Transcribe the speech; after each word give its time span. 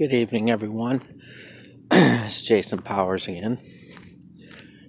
Good 0.00 0.14
evening, 0.14 0.50
everyone. 0.50 1.02
it's 1.90 2.40
Jason 2.40 2.80
Powers 2.80 3.28
again. 3.28 3.58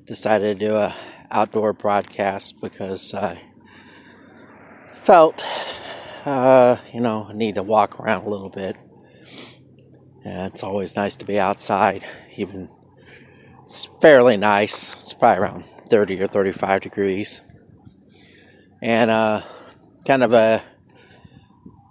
Decided 0.06 0.58
to 0.58 0.66
do 0.68 0.76
a 0.78 0.96
outdoor 1.30 1.74
broadcast 1.74 2.56
because 2.62 3.14
I 3.14 3.42
felt, 5.04 5.46
uh, 6.24 6.78
you 6.94 7.02
know, 7.02 7.28
I 7.30 7.34
need 7.34 7.56
to 7.56 7.62
walk 7.62 8.00
around 8.00 8.26
a 8.26 8.30
little 8.30 8.50
bit. 8.50 8.78
Yeah, 10.24 10.46
it's 10.46 10.64
always 10.64 10.96
nice 10.96 11.18
to 11.18 11.26
be 11.26 11.38
outside. 11.38 12.06
Even 12.38 12.70
it's 13.66 13.90
fairly 14.00 14.38
nice. 14.38 14.96
It's 15.02 15.14
probably 15.14 15.44
around 15.44 15.66
30 15.90 16.22
or 16.22 16.28
35 16.28 16.84
degrees, 16.84 17.42
and 18.82 19.12
uh, 19.12 19.42
kind 20.08 20.24
of 20.24 20.32
a 20.32 20.64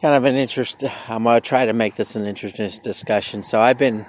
kind 0.01 0.15
of 0.15 0.25
an 0.25 0.35
interest. 0.35 0.83
I'm 1.09 1.25
gonna 1.25 1.41
try 1.41 1.67
to 1.67 1.73
make 1.73 1.97
this 1.97 2.17
an 2.17 2.25
interesting 2.25 2.71
discussion. 2.83 3.43
So 3.43 3.61
I've 3.61 3.79
been, 3.79 4.07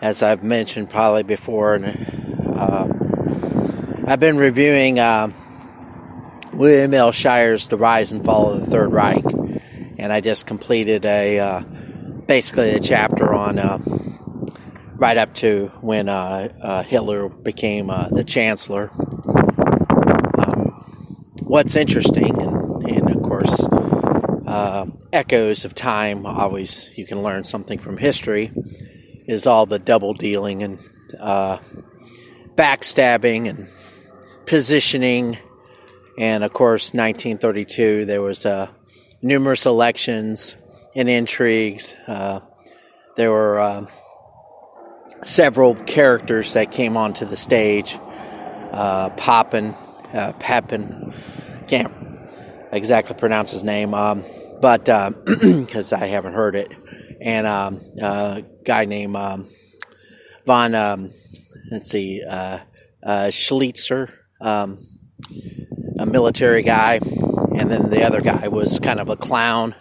as 0.00 0.22
I've 0.22 0.42
mentioned 0.42 0.90
probably 0.90 1.24
before, 1.24 1.74
and 1.74 2.46
uh, 2.56 2.88
I've 4.06 4.20
been 4.20 4.36
reviewing 4.38 4.98
uh, 4.98 5.32
William 6.52 6.94
L. 6.94 7.10
Shirer's 7.10 7.68
"The 7.68 7.76
Rise 7.76 8.12
and 8.12 8.24
Fall 8.24 8.52
of 8.52 8.64
the 8.64 8.70
Third 8.70 8.92
Reich," 8.92 9.24
and 9.98 10.12
I 10.12 10.20
just 10.20 10.46
completed 10.46 11.04
a 11.04 11.38
uh, 11.40 11.60
basically 11.60 12.70
a 12.70 12.80
chapter 12.80 13.34
on 13.34 13.58
uh, 13.58 13.78
right 14.94 15.16
up 15.16 15.34
to 15.36 15.72
when 15.80 16.08
uh, 16.08 16.52
uh, 16.62 16.82
Hitler 16.84 17.28
became 17.28 17.88
the 17.88 18.24
chancellor. 18.24 18.90
Um, 20.38 21.34
what's 21.42 21.74
interesting, 21.74 22.40
and, 22.40 22.88
and 22.88 23.16
of 23.16 23.22
course 23.22 23.77
uh, 24.48 24.86
echoes 25.12 25.66
of 25.66 25.74
time. 25.74 26.24
Always, 26.24 26.88
you 26.94 27.06
can 27.06 27.22
learn 27.22 27.44
something 27.44 27.78
from 27.78 27.98
history. 27.98 28.50
Is 29.26 29.46
all 29.46 29.66
the 29.66 29.78
double 29.78 30.14
dealing 30.14 30.62
and 30.62 30.78
uh, 31.20 31.58
backstabbing 32.56 33.46
and 33.46 33.68
positioning, 34.46 35.36
and 36.18 36.42
of 36.44 36.54
course, 36.54 36.94
1932 36.94 38.06
there 38.06 38.22
was 38.22 38.46
uh, 38.46 38.70
numerous 39.20 39.66
elections 39.66 40.56
and 40.96 41.10
intrigues. 41.10 41.94
Uh, 42.06 42.40
there 43.18 43.30
were 43.30 43.58
uh, 43.58 43.86
several 45.24 45.74
characters 45.74 46.54
that 46.54 46.72
came 46.72 46.96
onto 46.96 47.26
the 47.26 47.36
stage. 47.36 47.98
Uh, 48.72 49.10
Poppin, 49.10 49.74
Pepin, 50.38 51.12
can't 51.66 52.07
exactly 52.72 53.14
pronounce 53.16 53.50
his 53.50 53.64
name. 53.64 53.94
Um, 53.94 54.24
but 54.60 54.84
because 54.84 55.92
uh, 55.92 55.96
I 56.00 56.06
haven't 56.06 56.34
heard 56.34 56.56
it, 56.56 56.72
and 57.20 57.46
um, 57.46 57.80
a 58.00 58.42
guy 58.64 58.84
named 58.84 59.16
um, 59.16 59.48
von, 60.46 60.74
um, 60.74 61.10
let's 61.70 61.90
see, 61.90 62.22
uh, 62.28 62.58
uh, 63.02 63.28
Schlitzer, 63.28 64.10
um, 64.40 64.86
a 65.98 66.06
military 66.06 66.62
guy, 66.62 67.00
and 67.56 67.70
then 67.70 67.90
the 67.90 68.02
other 68.02 68.20
guy 68.20 68.48
was 68.48 68.78
kind 68.78 69.00
of 69.00 69.08
a 69.08 69.16
clown, 69.16 69.74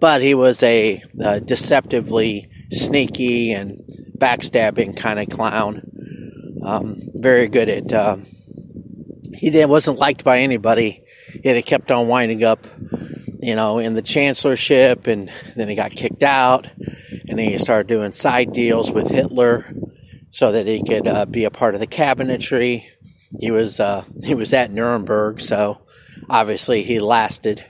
but 0.00 0.20
he 0.20 0.34
was 0.34 0.62
a, 0.62 1.02
a 1.20 1.40
deceptively 1.40 2.48
sneaky 2.70 3.52
and 3.52 3.82
backstabbing 4.18 4.96
kind 4.96 5.18
of 5.18 5.28
clown. 5.28 5.82
Um, 6.64 7.00
very 7.14 7.48
good 7.48 7.68
at. 7.68 7.92
Uh, 7.92 8.16
he 9.34 9.50
didn't, 9.50 9.68
wasn't 9.68 9.98
liked 9.98 10.24
by 10.24 10.40
anybody. 10.40 11.03
Yet 11.42 11.56
he 11.56 11.62
kept 11.62 11.90
on 11.90 12.08
winding 12.08 12.44
up 12.44 12.66
you 13.44 13.54
know, 13.54 13.78
in 13.78 13.92
the 13.92 14.00
chancellorship, 14.00 15.06
and 15.06 15.30
then 15.54 15.68
he 15.68 15.74
got 15.74 15.90
kicked 15.90 16.22
out, 16.22 16.66
and 17.28 17.38
then 17.38 17.50
he 17.50 17.58
started 17.58 17.86
doing 17.86 18.10
side 18.10 18.54
deals 18.54 18.90
with 18.90 19.06
Hitler 19.06 19.66
so 20.30 20.52
that 20.52 20.66
he 20.66 20.82
could 20.82 21.06
uh, 21.06 21.26
be 21.26 21.44
a 21.44 21.50
part 21.50 21.74
of 21.74 21.80
the 21.80 21.86
cabinetry. 21.86 22.84
He 23.38 23.50
was 23.50 23.80
uh, 23.80 24.04
he 24.22 24.34
was 24.34 24.54
at 24.54 24.72
Nuremberg, 24.72 25.42
so 25.42 25.82
obviously 26.30 26.84
he 26.84 27.00
lasted 27.00 27.62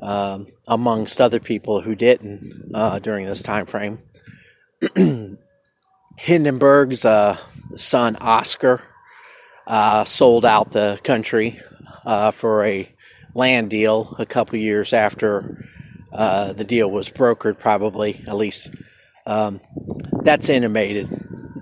um, 0.00 0.46
amongst 0.68 1.20
other 1.20 1.40
people 1.40 1.80
who 1.80 1.96
didn't 1.96 2.70
uh, 2.72 3.00
during 3.00 3.26
this 3.26 3.42
time 3.42 3.66
frame. 3.66 3.98
Hindenburg's 6.16 7.04
uh, 7.04 7.36
son 7.74 8.14
Oscar 8.20 8.80
uh, 9.66 10.04
sold 10.04 10.44
out 10.44 10.70
the 10.70 11.00
country 11.02 11.60
uh, 12.04 12.30
for 12.30 12.64
a 12.64 12.90
land 13.34 13.70
deal 13.70 14.14
a 14.18 14.26
couple 14.26 14.58
years 14.58 14.92
after 14.92 15.66
uh, 16.12 16.52
the 16.52 16.64
deal 16.64 16.90
was 16.90 17.08
brokered, 17.08 17.58
probably 17.58 18.24
at 18.26 18.36
least. 18.36 18.70
Um, 19.26 19.60
that's 20.22 20.48
intimated. 20.48 21.08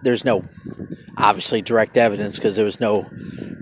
There's 0.02 0.24
no 0.24 0.44
obviously 1.16 1.60
direct 1.60 1.96
evidence 1.96 2.36
because 2.36 2.56
there 2.56 2.64
was 2.64 2.80
no 2.80 3.06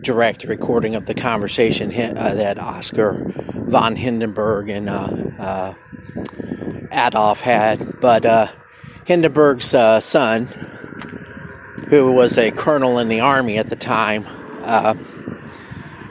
direct 0.02 0.44
recording 0.44 0.94
of 0.94 1.06
the 1.06 1.14
conversation 1.14 1.90
uh, 2.16 2.34
that 2.34 2.58
Oscar 2.58 3.32
von 3.68 3.96
Hindenburg 3.96 4.68
and 4.68 4.88
uh, 4.88 5.12
uh 5.38 5.74
Adolf 6.92 7.40
had. 7.40 8.00
But 8.00 8.24
uh, 8.24 8.48
Hindenburg's 9.06 9.74
uh, 9.74 10.00
son, 10.00 10.46
who 11.88 12.12
was 12.12 12.38
a 12.38 12.52
colonel 12.52 12.98
in 12.98 13.08
the 13.08 13.20
army 13.20 13.58
at 13.58 13.68
the 13.68 13.76
time, 13.76 14.24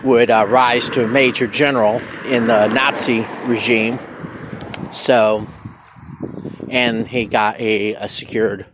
would 0.06 0.30
uh, 0.30 0.46
rise 0.48 0.88
to 0.90 1.04
a 1.04 1.08
major 1.08 1.48
general 1.48 2.00
in 2.26 2.46
the 2.46 2.68
Nazi 2.68 3.26
regime. 3.48 4.00
So, 4.94 5.48
and 6.70 7.08
he 7.08 7.26
got 7.26 7.60
a, 7.60 7.96
a 7.96 8.08
secured 8.08 8.68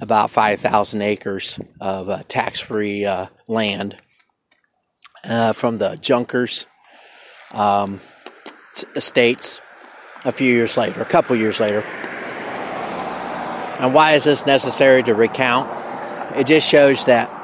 about 0.00 0.30
5,000 0.30 1.02
acres 1.02 1.60
of 1.80 2.08
uh, 2.08 2.22
tax 2.26 2.58
free 2.58 3.04
uh, 3.04 3.26
land 3.46 3.98
uh, 5.22 5.52
from 5.52 5.76
the 5.76 5.96
Junkers 5.96 6.66
um, 7.50 8.00
estates 8.96 9.60
a 10.24 10.32
few 10.32 10.50
years 10.50 10.78
later, 10.78 11.02
a 11.02 11.06
couple 11.06 11.36
years 11.36 11.60
later. 11.60 11.82
And 13.80 13.92
why 13.92 14.14
is 14.14 14.24
this 14.24 14.46
necessary 14.46 15.02
to 15.02 15.14
recount? 15.14 15.70
It 16.36 16.46
just 16.46 16.66
shows 16.66 17.04
that 17.04 17.36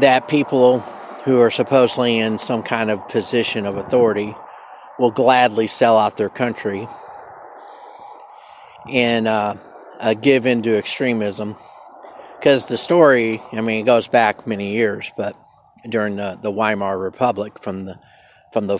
that 0.00 0.28
people 0.28 0.84
who 1.28 1.42
are 1.42 1.50
supposedly 1.50 2.18
in 2.18 2.38
some 2.38 2.62
kind 2.62 2.90
of 2.90 3.06
position 3.10 3.66
of 3.66 3.76
authority 3.76 4.34
will 4.98 5.10
gladly 5.10 5.66
sell 5.66 5.98
out 5.98 6.16
their 6.16 6.30
country 6.30 6.88
and 8.90 9.28
uh, 9.28 9.54
uh, 10.00 10.14
give 10.14 10.46
into 10.46 10.74
extremism. 10.74 11.54
Because 12.38 12.64
the 12.64 12.78
story, 12.78 13.42
I 13.52 13.60
mean, 13.60 13.80
it 13.80 13.84
goes 13.84 14.08
back 14.08 14.46
many 14.46 14.72
years, 14.72 15.04
but 15.18 15.36
during 15.90 16.16
the, 16.16 16.38
the 16.42 16.50
Weimar 16.50 16.98
Republic, 16.98 17.62
from 17.62 17.84
the 17.84 18.00
from 18.54 18.66
the 18.66 18.78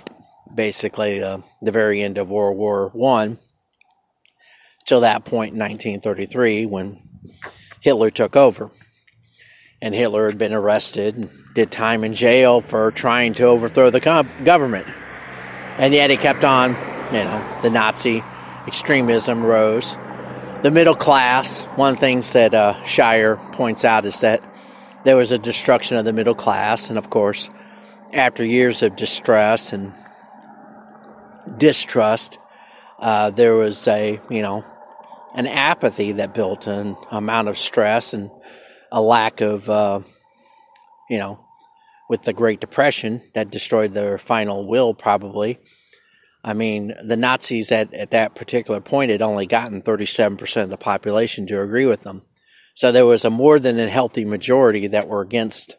basically 0.55 1.23
uh, 1.23 1.39
the 1.61 1.71
very 1.71 2.03
end 2.03 2.17
of 2.17 2.31
World 2.31 2.57
War 2.57 2.89
One 2.95 3.39
till 4.87 5.03
that 5.03 5.27
point 5.27 5.53
in 5.53 5.61
1933 5.61 6.65
when 6.65 7.03
Hitler 7.83 8.11
took 8.11 8.37
over 8.37 8.71
and 9.81 9.95
Hitler 9.95 10.29
had 10.29 10.39
been 10.39 10.53
arrested 10.53 11.17
and 11.17 11.31
did 11.55 11.71
time 11.71 12.05
in 12.05 12.15
jail 12.15 12.61
for 12.61 12.91
trying 12.91 13.35
to 13.35 13.45
overthrow 13.45 13.91
the 13.91 14.01
government. 14.45 14.87
And 15.79 15.95
yet 15.95 16.11
he 16.11 16.17
kept 16.17 16.45
on, 16.45 16.71
you 17.13 17.25
know, 17.25 17.61
the 17.63 17.71
Nazi 17.71 18.23
extremism 18.67 19.45
rose. 19.45 19.97
The 20.63 20.71
middle 20.73 20.97
class, 20.97 21.65
one 21.77 21.97
thing 21.97 22.23
that 22.33 22.53
uh, 22.53 22.85
Shirer 22.85 23.37
points 23.53 23.85
out 23.85 24.05
is 24.05 24.21
that 24.21 24.43
there 25.05 25.17
was 25.17 25.31
a 25.31 25.39
destruction 25.39 25.97
of 25.97 26.05
the 26.05 26.13
middle 26.13 26.35
class, 26.35 26.89
and 26.89 26.99
of 26.99 27.09
course, 27.09 27.49
after 28.13 28.45
years 28.45 28.83
of 28.83 28.97
distress 28.97 29.73
and 29.73 29.95
distrust, 31.57 32.39
uh, 32.99 33.31
there 33.31 33.55
was 33.55 33.87
a, 33.87 34.21
you 34.29 34.43
know, 34.43 34.65
an 35.35 35.47
apathy 35.47 36.13
that 36.13 36.35
built 36.35 36.67
an 36.67 36.97
amount 37.13 37.47
of 37.47 37.57
stress 37.57 38.13
and 38.13 38.31
a 38.91 39.01
lack 39.01 39.41
of, 39.41 39.69
uh, 39.69 40.01
you 41.11 41.19
know, 41.19 41.41
with 42.09 42.23
the 42.23 42.33
Great 42.33 42.61
Depression 42.61 43.23
that 43.35 43.51
destroyed 43.51 43.93
their 43.93 44.19
final 44.19 44.67
will, 44.67 44.95
probably. 44.95 45.59
I 46.43 46.55
mean, 46.55 46.95
the 47.05 47.17
Nazis 47.17 47.71
at, 47.73 47.93
at 47.93 48.13
that 48.13 48.35
particular 48.35 48.81
point 48.81 49.11
had 49.11 49.23
only 49.23 49.47
gotten 49.47 49.83
37% 49.83 50.63
of 50.63 50.71
the 50.71 50.77
population 50.77 51.47
to 51.49 51.61
agree 51.61 51.87
with 51.87 52.03
them. 52.03 52.23
So 52.75 52.93
there 52.93 53.07
was 53.07 53.25
a 53.25 53.31
more 53.31 53.59
than 53.59 53.79
a 53.79 53.91
healthy 53.91 54.25
majority 54.25 54.89
that 54.89 55.09
were 55.09 55.21
against 55.21 55.77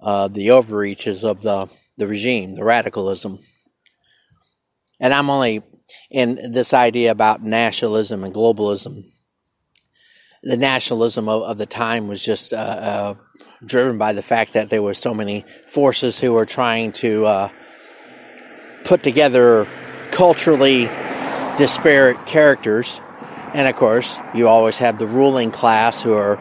uh, 0.00 0.28
the 0.28 0.50
overreaches 0.50 1.24
of 1.24 1.40
the, 1.40 1.68
the 1.96 2.06
regime, 2.06 2.54
the 2.54 2.64
radicalism. 2.64 3.40
And 5.00 5.14
I'm 5.14 5.30
only 5.30 5.62
in 6.10 6.52
this 6.52 6.74
idea 6.74 7.10
about 7.10 7.42
nationalism 7.42 8.24
and 8.24 8.34
globalism 8.34 9.10
the 10.42 10.56
nationalism 10.56 11.28
of, 11.28 11.42
of 11.42 11.58
the 11.58 11.66
time 11.66 12.08
was 12.08 12.22
just 12.22 12.52
uh, 12.52 12.56
uh, 12.56 13.14
driven 13.64 13.98
by 13.98 14.12
the 14.12 14.22
fact 14.22 14.54
that 14.54 14.70
there 14.70 14.82
were 14.82 14.94
so 14.94 15.14
many 15.14 15.44
forces 15.68 16.18
who 16.20 16.32
were 16.32 16.46
trying 16.46 16.92
to 16.92 17.26
uh, 17.26 17.50
put 18.84 19.02
together 19.02 19.66
culturally 20.10 20.86
disparate 21.56 22.26
characters 22.26 23.00
And 23.54 23.66
of 23.68 23.76
course, 23.76 24.18
you 24.34 24.48
always 24.48 24.78
have 24.78 24.98
the 24.98 25.06
ruling 25.06 25.50
class 25.50 26.02
who 26.02 26.12
are 26.14 26.38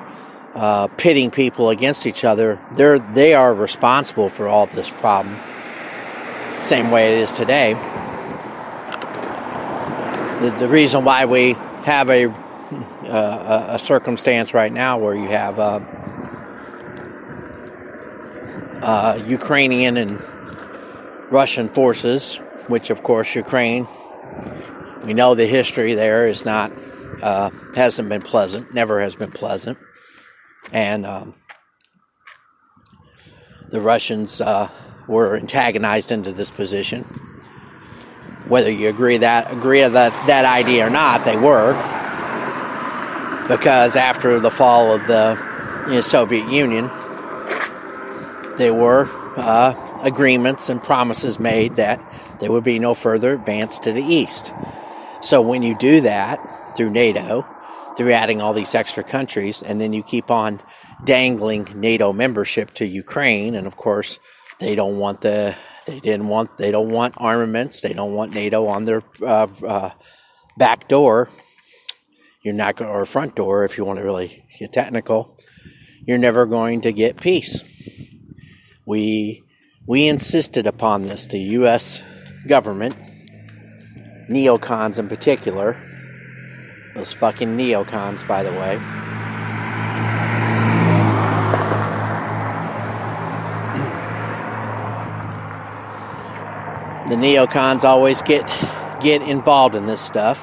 uh, 0.56 0.88
pitting 0.88 1.32
people 1.32 1.70
against 1.70 2.06
each 2.06 2.24
other. 2.24 2.60
They're 2.76 3.00
they 3.00 3.34
are 3.34 3.54
responsible 3.54 4.30
for 4.30 4.48
all 4.48 4.68
this 4.68 4.90
problem. 4.90 5.40
Same 6.60 6.92
way 6.92 7.14
it 7.14 7.20
is 7.20 7.32
today. 7.34 7.74
The, 10.42 10.52
the 10.60 10.68
reason 10.68 11.06
why 11.06 11.26
we 11.26 11.54
have 11.84 12.10
a 12.10 12.28
uh, 13.08 13.66
a 13.70 13.80
circumstance 13.80 14.54
right 14.54 14.72
now 14.72 14.98
where 14.98 15.16
you 15.16 15.28
have 15.30 15.60
uh, 15.60 15.80
uh, 18.82 19.24
Ukrainian 19.26 19.98
and 19.98 20.22
Russian 21.32 21.70
forces, 21.70 22.40
which 22.68 22.90
of 22.90 23.04
course 23.04 23.34
Ukraine, 23.36 23.88
we 25.04 25.14
know 25.14 25.36
the 25.36 25.46
history 25.46 25.94
there 25.94 26.28
is 26.28 26.46
not 26.46 26.72
uh, 27.22 27.50
hasn't 27.76 28.10
been 28.10 28.22
pleasant, 28.22 28.74
never 28.74 29.02
has 29.02 29.16
been 29.16 29.32
pleasant, 29.32 29.78
and 30.72 31.06
um, 31.06 31.34
the 33.72 33.82
Russians 33.82 34.42
uh, 34.42 34.70
were 35.08 35.36
antagonized 35.36 36.12
into 36.12 36.34
this 36.34 36.52
position. 36.52 37.04
Whether 38.48 38.72
you 38.72 38.88
agree 38.88 39.18
that 39.18 39.52
agree 39.52 39.82
that 39.82 40.28
that 40.28 40.46
idea 40.46 40.88
or 40.88 40.90
not, 40.90 41.26
they 41.26 41.36
were 41.36 41.74
because 43.48 43.96
after 43.96 44.40
the 44.40 44.52
fall 44.52 44.92
of 44.94 45.08
the 45.08 45.38
you 45.88 45.96
know, 45.96 46.02
Soviet 46.02 46.50
Union, 46.50 46.88
there 48.58 48.74
were 48.74 49.08
uh, 49.38 50.02
agreements 50.02 50.70
and 50.70 50.82
promises 50.82 51.40
made 51.40 51.76
that 51.78 52.02
there 52.40 52.52
would 52.52 52.64
be 52.64 52.80
no 52.80 52.94
further 52.94 53.34
advance 53.34 53.80
to 53.80 53.94
the 53.94 54.04
east. 54.04 54.52
So 55.22 55.42
when 55.42 55.64
you 55.64 55.78
do 55.78 56.02
that 56.02 56.76
through 56.76 56.90
NATO, 56.90 57.46
through 57.96 58.14
adding 58.14 58.42
all 58.42 58.54
these 58.54 58.76
extra 58.76 59.04
countries, 59.04 59.64
and 59.64 59.80
then 59.80 59.94
you 59.94 60.04
keep 60.04 60.30
on 60.30 60.62
dangling 61.04 61.68
NATO 61.76 62.14
membership 62.14 62.74
to 62.76 62.86
Ukraine, 62.86 63.56
and 63.56 63.66
of 63.66 63.78
course 63.78 64.20
they 64.60 64.76
don't 64.76 64.98
want 64.98 65.22
the 65.22 65.56
they 65.86 66.00
didn't 66.02 66.28
want 66.28 66.58
they 66.58 66.72
don't 66.72 66.90
want 66.90 67.16
armaments, 67.18 67.82
they 67.82 67.94
don't 67.94 68.14
want 68.14 68.34
NATO 68.34 68.68
on 68.68 68.86
their 68.86 69.04
uh, 69.22 69.48
uh, 69.66 69.92
back 70.58 70.88
door 70.88 71.30
you're 72.48 72.56
not 72.56 72.80
or 72.80 73.06
front 73.06 73.36
door, 73.36 73.66
if 73.66 73.78
you 73.78 73.84
want 73.84 74.00
to 74.00 74.06
really 74.06 74.46
get 74.58 74.72
technical, 74.72 75.38
you're 76.06 76.18
never 76.18 76.46
going 76.46 76.80
to 76.80 76.94
get 76.94 77.20
peace. 77.20 77.62
We 78.86 79.44
we 79.86 80.08
insisted 80.08 80.66
upon 80.66 81.04
this, 81.04 81.28
the 81.28 81.40
U.S. 81.60 82.02
government, 82.48 82.96
neocons 84.30 84.98
in 84.98 85.10
particular, 85.10 85.76
those 86.96 87.12
fucking 87.12 87.58
neocons, 87.58 88.26
by 88.26 88.44
the 88.44 88.54
way. 88.54 88.78
The 97.10 97.16
neocons 97.16 97.84
always 97.84 98.22
get 98.22 98.48
get 99.02 99.22
involved 99.22 99.76
in 99.76 99.86
this 99.86 100.00
stuff 100.00 100.40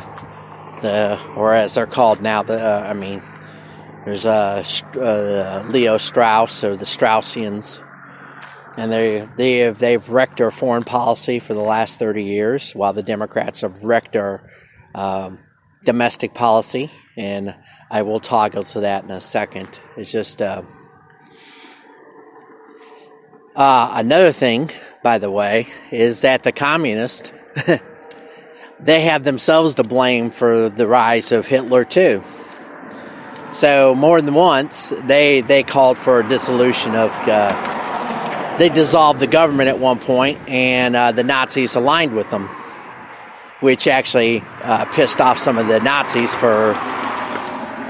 the 0.85 1.19
or 1.35 1.55
as 1.55 1.75
they're 1.75 1.87
called 1.87 2.21
now. 2.21 2.43
The 2.43 2.61
uh, 2.61 2.87
I 2.87 2.93
mean, 2.93 3.23
there's 4.05 4.27
uh, 4.27 4.63
uh, 4.97 5.67
Leo 5.69 5.99
Strauss 5.99 6.63
or 6.63 6.77
the 6.77 6.85
Straussians, 6.85 7.83
and 8.77 8.93
they 8.93 9.27
they 9.37 9.59
have 9.59 9.79
they've 9.79 10.09
wrecked 10.09 10.41
our 10.41 10.51
foreign 10.51 10.85
policy 10.85 11.41
for 11.41 11.55
the 11.55 11.63
last 11.63 11.99
thirty 11.99 12.25
years, 12.25 12.73
while 12.75 12.93
the 12.93 13.03
Democrats 13.03 13.63
have 13.63 13.83
wrecked 13.83 14.15
our 14.15 14.49
um, 14.95 15.39
domestic 15.85 16.35
policy. 16.35 16.93
And 17.17 17.55
I 17.91 18.03
will 18.03 18.21
toggle 18.21 18.65
to 18.65 18.81
that 18.81 19.05
in 19.05 19.11
a 19.11 19.21
second. 19.21 19.79
It's 19.97 20.13
just. 20.13 20.41
Uh, 20.41 20.63
uh, 23.57 23.93
another 23.95 24.33
thing, 24.33 24.69
by 25.05 25.19
the 25.19 25.31
way, 25.31 25.69
is 25.93 26.23
that 26.23 26.43
the 26.43 26.51
communists 26.51 27.31
they 28.85 29.03
have 29.03 29.25
themselves 29.25 29.77
to 29.77 29.83
blame 29.83 30.31
for 30.31 30.69
the 30.69 30.87
rise 30.87 31.33
of 31.33 31.47
Hitler 31.47 31.85
too. 31.85 32.23
So 33.53 33.95
more 33.95 34.21
than 34.21 34.35
once, 34.35 34.93
they 35.07 35.41
they 35.41 35.63
called 35.63 35.97
for 35.99 36.19
a 36.19 36.29
dissolution 36.29 36.95
of. 36.95 37.11
Uh, 37.29 37.83
they 38.59 38.69
dissolved 38.69 39.19
the 39.19 39.27
government 39.27 39.69
at 39.69 39.81
one 39.81 39.99
point, 39.99 40.49
and 40.49 40.95
uh, 40.95 41.11
the 41.11 41.25
Nazis 41.25 41.75
aligned 41.75 42.15
with 42.15 42.31
them, 42.31 42.49
which 43.61 43.89
actually 43.89 44.43
uh, 44.63 44.85
pissed 44.93 45.21
off 45.21 45.39
some 45.39 45.59
of 45.59 45.67
the 45.67 45.81
Nazis 45.81 46.33
for 46.35 46.73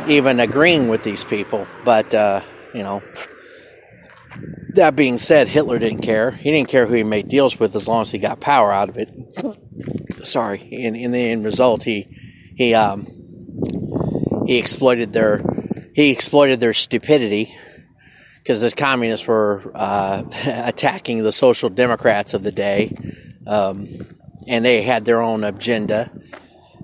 even 0.08 0.40
agreeing 0.40 0.88
with 0.88 1.02
these 1.02 1.23
people. 1.25 1.67
But 1.85 2.14
uh, 2.14 2.40
you 2.73 2.82
know, 2.82 3.02
that 4.75 4.97
being 4.97 5.19
said, 5.19 5.49
Hitler 5.49 5.79
didn't 5.79 6.03
care. 6.03 6.31
He 6.31 6.50
didn't 6.50 6.69
care 6.69 6.87
who 6.87 6.94
he 6.94 7.03
made 7.03 7.29
deals 7.29 7.59
with 7.59 7.75
as 7.76 7.88
long 7.88 8.03
as 8.03 8.11
he 8.11 8.19
got 8.19 8.41
power 8.41 8.73
out 8.73 8.88
of 8.88 8.97
it. 8.97 10.26
Sorry. 10.26 10.61
In 10.61 10.94
in 10.97 11.12
the 11.12 11.19
end 11.19 11.44
result, 11.44 11.82
he 11.82 12.09
he 12.56 12.75
um 12.75 13.06
he 14.47 14.59
exploited 14.59 15.12
their 15.12 15.43
he 15.94 16.11
exploited 16.11 16.61
their 16.61 16.75
stupidity 16.75 17.55
because 18.43 18.61
the 18.61 18.71
communists 18.71 19.26
were 19.26 19.73
uh, 19.75 20.23
attacking 20.44 21.23
the 21.23 21.32
social 21.32 21.71
democrats 21.71 22.35
of 22.35 22.43
the 22.43 22.53
day, 22.53 22.94
um, 23.47 23.88
and 24.47 24.65
they 24.65 24.82
had 24.82 25.05
their 25.05 25.23
own 25.23 25.44
agenda, 25.44 26.11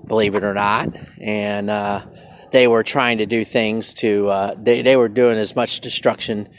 believe 0.07 0.33
it 0.33 0.43
or 0.43 0.55
not, 0.55 0.89
and 1.19 1.69
uh, 1.69 2.03
they 2.51 2.67
were 2.67 2.83
trying 2.83 3.19
to 3.19 3.25
do 3.27 3.45
things 3.45 3.93
to 3.95 4.27
uh, 4.27 4.55
they 4.57 4.81
they 4.81 4.95
were 4.95 5.09
doing 5.09 5.37
as 5.37 5.55
much 5.55 5.81
destruction 5.81 6.49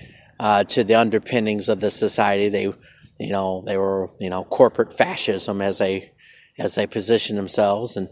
uh, 0.40 0.64
to 0.64 0.84
the 0.84 0.94
underpinnings 0.94 1.68
of 1.68 1.80
the 1.80 1.90
society. 1.90 2.48
They, 2.48 2.72
you 3.18 3.32
know, 3.32 3.62
they 3.66 3.76
were, 3.76 4.10
you 4.18 4.30
know, 4.30 4.44
corporate 4.44 4.96
fascism 4.96 5.60
as 5.60 5.78
they 5.78 6.12
as 6.58 6.74
they 6.74 6.86
positioned 6.86 7.38
themselves, 7.38 7.96
and 7.96 8.08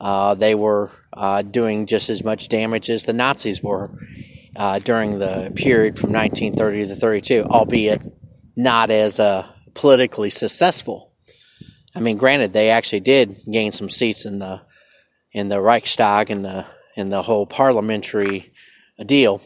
uh, 0.00 0.34
they 0.34 0.54
were 0.54 0.90
uh, 1.12 1.42
doing 1.42 1.86
just 1.86 2.10
as 2.10 2.24
much 2.24 2.48
damage 2.48 2.90
as 2.90 3.04
the 3.04 3.12
Nazis 3.12 3.62
were 3.62 3.90
uh, 4.56 4.78
during 4.80 5.18
the 5.18 5.52
period 5.54 5.98
from 5.98 6.12
1930 6.12 6.88
to 6.88 6.96
32, 6.96 7.44
albeit 7.44 8.02
not 8.56 8.90
as 8.90 9.20
uh, 9.20 9.46
politically 9.74 10.30
successful. 10.30 11.12
I 11.94 12.00
mean, 12.00 12.18
granted, 12.18 12.52
they 12.52 12.70
actually 12.70 13.00
did 13.00 13.42
gain 13.50 13.72
some 13.72 13.90
seats 13.90 14.24
in 14.24 14.38
the 14.38 14.62
in 15.32 15.48
the 15.48 15.60
Reichstag 15.60 16.30
and 16.30 16.44
the 16.44 16.66
in 16.96 17.10
the 17.10 17.22
whole 17.22 17.46
parliamentary 17.46 18.52
deal 19.06 19.40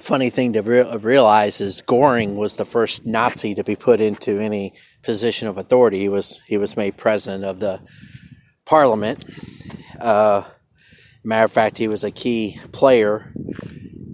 funny 0.00 0.30
thing 0.30 0.54
to 0.54 0.62
re- 0.62 0.96
realize 0.98 1.60
is 1.60 1.82
Goring 1.82 2.36
was 2.36 2.56
the 2.56 2.64
first 2.64 3.06
Nazi 3.06 3.54
to 3.54 3.64
be 3.64 3.76
put 3.76 4.00
into 4.00 4.38
any 4.38 4.74
position 5.02 5.48
of 5.48 5.58
authority. 5.58 6.00
He 6.00 6.08
was 6.08 6.40
he 6.46 6.56
was 6.56 6.76
made 6.76 6.96
president 6.96 7.44
of 7.44 7.60
the 7.60 7.80
parliament. 8.64 9.24
Uh, 10.00 10.44
matter 11.22 11.44
of 11.44 11.52
fact, 11.52 11.78
he 11.78 11.88
was 11.88 12.04
a 12.04 12.10
key 12.10 12.60
player. 12.72 13.32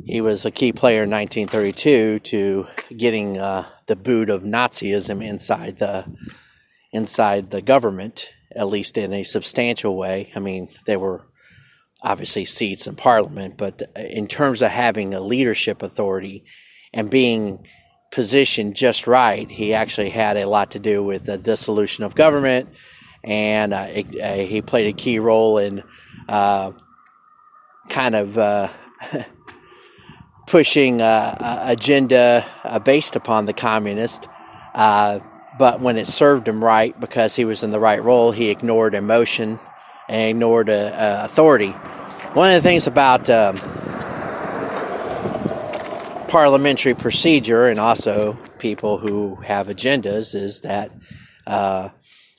He 0.04 0.20
was 0.20 0.44
a 0.44 0.50
key 0.50 0.72
player 0.72 1.04
in 1.04 1.10
1932 1.10 2.18
to 2.18 2.66
getting 2.96 3.38
uh, 3.38 3.68
the 3.87 3.96
boot 3.96 4.28
of 4.28 4.42
Nazism 4.42 5.25
inside 5.25 5.78
the 5.78 6.04
inside 6.92 7.50
the 7.50 7.62
government, 7.62 8.28
at 8.54 8.68
least 8.68 8.99
in 8.99 9.12
a 9.12 9.22
substantial 9.22 9.96
way. 9.96 10.32
I 10.34 10.40
mean, 10.40 10.68
they 10.87 10.96
were 10.96 11.22
obviously 12.02 12.45
seats 12.45 12.87
in 12.87 12.97
parliament, 12.97 13.57
but 13.57 13.83
in 13.97 14.26
terms 14.26 14.62
of 14.62 14.71
having 14.71 15.14
a 15.14 15.21
leadership 15.21 15.83
authority 15.83 16.45
and 16.92 17.11
being 17.11 17.66
positioned 18.11 18.75
just 18.75 19.07
right, 19.07 19.50
he 19.50 19.75
actually 19.75 20.11
had 20.11 20.37
a 20.37 20.49
lot 20.49 20.73
to 20.73 20.78
do 20.78 21.02
with 21.02 21.25
the 21.25 21.38
dissolution 21.38 22.04
of 22.04 22.14
government, 22.14 22.69
and 23.23 23.75
uh, 23.75 23.87
it, 23.90 24.21
uh, 24.21 24.35
he 24.47 24.62
played 24.62 24.88
a 24.88 24.97
key 24.97 25.19
role 25.19 25.59
in 25.59 25.83
uh, 26.28 26.73
kind 27.88 28.14
of 28.14 28.38
uh, 28.38 28.69
pushing 30.47 31.00
uh, 31.00 31.64
agenda 31.66 32.47
uh, 32.64 32.78
based 32.78 33.14
upon 33.14 33.45
the 33.45 33.52
communist. 33.52 34.26
but 34.75 35.80
when 35.80 35.99
it 35.99 36.09
served 36.09 36.49
him 36.49 36.64
right, 36.64 36.99
because 36.99 37.37
he 37.37 37.45
was 37.45 37.62
in 37.62 37.71
the 37.71 37.80
right 37.80 38.02
role, 38.02 38.33
he 38.33 38.49
ignored 38.49 38.95
emotion 38.95 39.61
and 40.10 40.30
ignored 40.30 40.68
authority 40.68 41.74
one 42.32 42.52
of 42.52 42.62
the 42.62 42.68
things 42.68 42.86
about 42.86 43.28
um, 43.28 43.56
parliamentary 46.28 46.94
procedure 46.94 47.66
and 47.66 47.80
also 47.80 48.38
people 48.60 48.98
who 48.98 49.34
have 49.36 49.66
agendas 49.66 50.36
is 50.36 50.60
that 50.60 50.92
uh, 51.48 51.88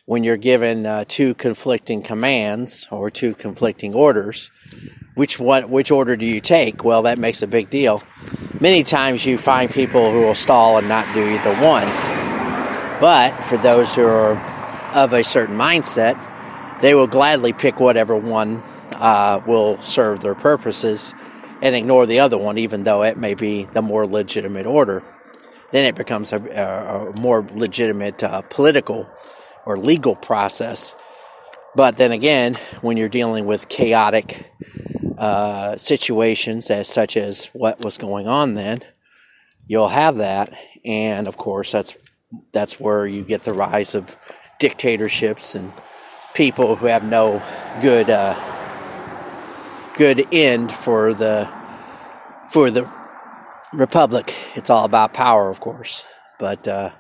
when 0.06 0.24
you're 0.24 0.38
given 0.38 0.86
uh, 0.86 1.04
two 1.10 1.34
conflicting 1.34 2.02
commands 2.04 2.88
or 2.90 3.10
two 3.10 3.36
conflicting 3.36 3.94
orders, 3.94 4.50
which 5.16 5.38
one, 5.42 5.70
which 5.70 5.92
order 5.92 6.16
do 6.16 6.26
you 6.26 6.40
take? 6.40 6.86
Well, 6.86 7.02
that 7.02 7.18
makes 7.18 7.42
a 7.42 7.48
big 7.48 7.70
deal. 7.70 8.02
Many 8.62 8.84
times 8.84 9.26
you 9.26 9.38
find 9.38 9.70
people 9.70 10.10
who 10.10 10.22
will 10.22 10.36
stall 10.36 10.78
and 10.78 10.88
not 10.88 11.14
do 11.14 11.28
either 11.28 11.54
one. 11.62 11.88
But 13.02 13.38
for 13.48 13.58
those 13.58 13.94
who 13.94 14.06
are 14.06 14.38
of 14.94 15.12
a 15.12 15.24
certain 15.26 15.58
mindset, 15.58 16.16
they 16.82 16.94
will 16.94 17.08
gladly 17.08 17.54
pick 17.54 17.80
whatever 17.80 18.16
one 18.16 18.58
uh, 18.94 19.42
will 19.48 19.82
serve 19.82 20.22
their 20.22 20.36
purposes 20.36 21.14
and 21.62 21.76
ignore 21.76 22.06
the 22.06 22.20
other 22.20 22.38
one, 22.38 22.58
even 22.58 22.84
though 22.84 23.04
it 23.04 23.18
may 23.18 23.34
be 23.34 23.68
the 23.74 23.82
more 23.82 24.08
legitimate 24.08 24.66
order. 24.66 25.04
Then 25.72 25.86
it 25.86 25.96
becomes 25.96 26.34
a, 26.34 26.38
a 26.38 27.18
more 27.18 27.46
legitimate 27.54 28.24
uh, 28.24 28.42
political 28.42 29.10
or 29.66 29.78
legal 29.78 30.16
process. 30.16 30.94
But 31.76 31.98
then 31.98 32.12
again, 32.12 32.60
when 32.82 32.98
you're 32.98 33.10
dealing 33.10 33.46
with 33.46 33.70
chaotic 33.70 34.52
uh, 35.18 35.78
situations, 35.78 36.70
as 36.70 36.88
such 36.88 37.16
as 37.16 37.46
what 37.54 37.80
was 37.80 37.98
going 37.98 38.28
on 38.28 38.56
then, 38.56 38.82
you'll 39.68 39.88
have 39.88 40.18
that, 40.18 40.54
and 40.84 41.28
of 41.28 41.38
course, 41.38 41.72
that's 41.72 41.96
that's 42.54 42.80
where 42.80 43.06
you 43.06 43.24
get 43.24 43.44
the 43.44 43.54
rise 43.54 43.94
of 43.94 44.16
dictatorships 44.60 45.54
and 45.54 45.72
people 46.34 46.76
who 46.76 46.86
have 46.86 47.04
no 47.04 47.42
good 47.82 48.10
uh, 48.10 48.36
good 49.98 50.28
end 50.32 50.72
for 50.72 51.14
the 51.14 51.50
for 52.52 52.72
the 52.72 52.90
republic. 53.74 54.34
It's 54.56 54.70
all 54.70 54.86
about 54.86 55.14
power, 55.14 55.50
of 55.50 55.60
course, 55.60 56.04
but 56.40 56.68
uh, 56.68 56.92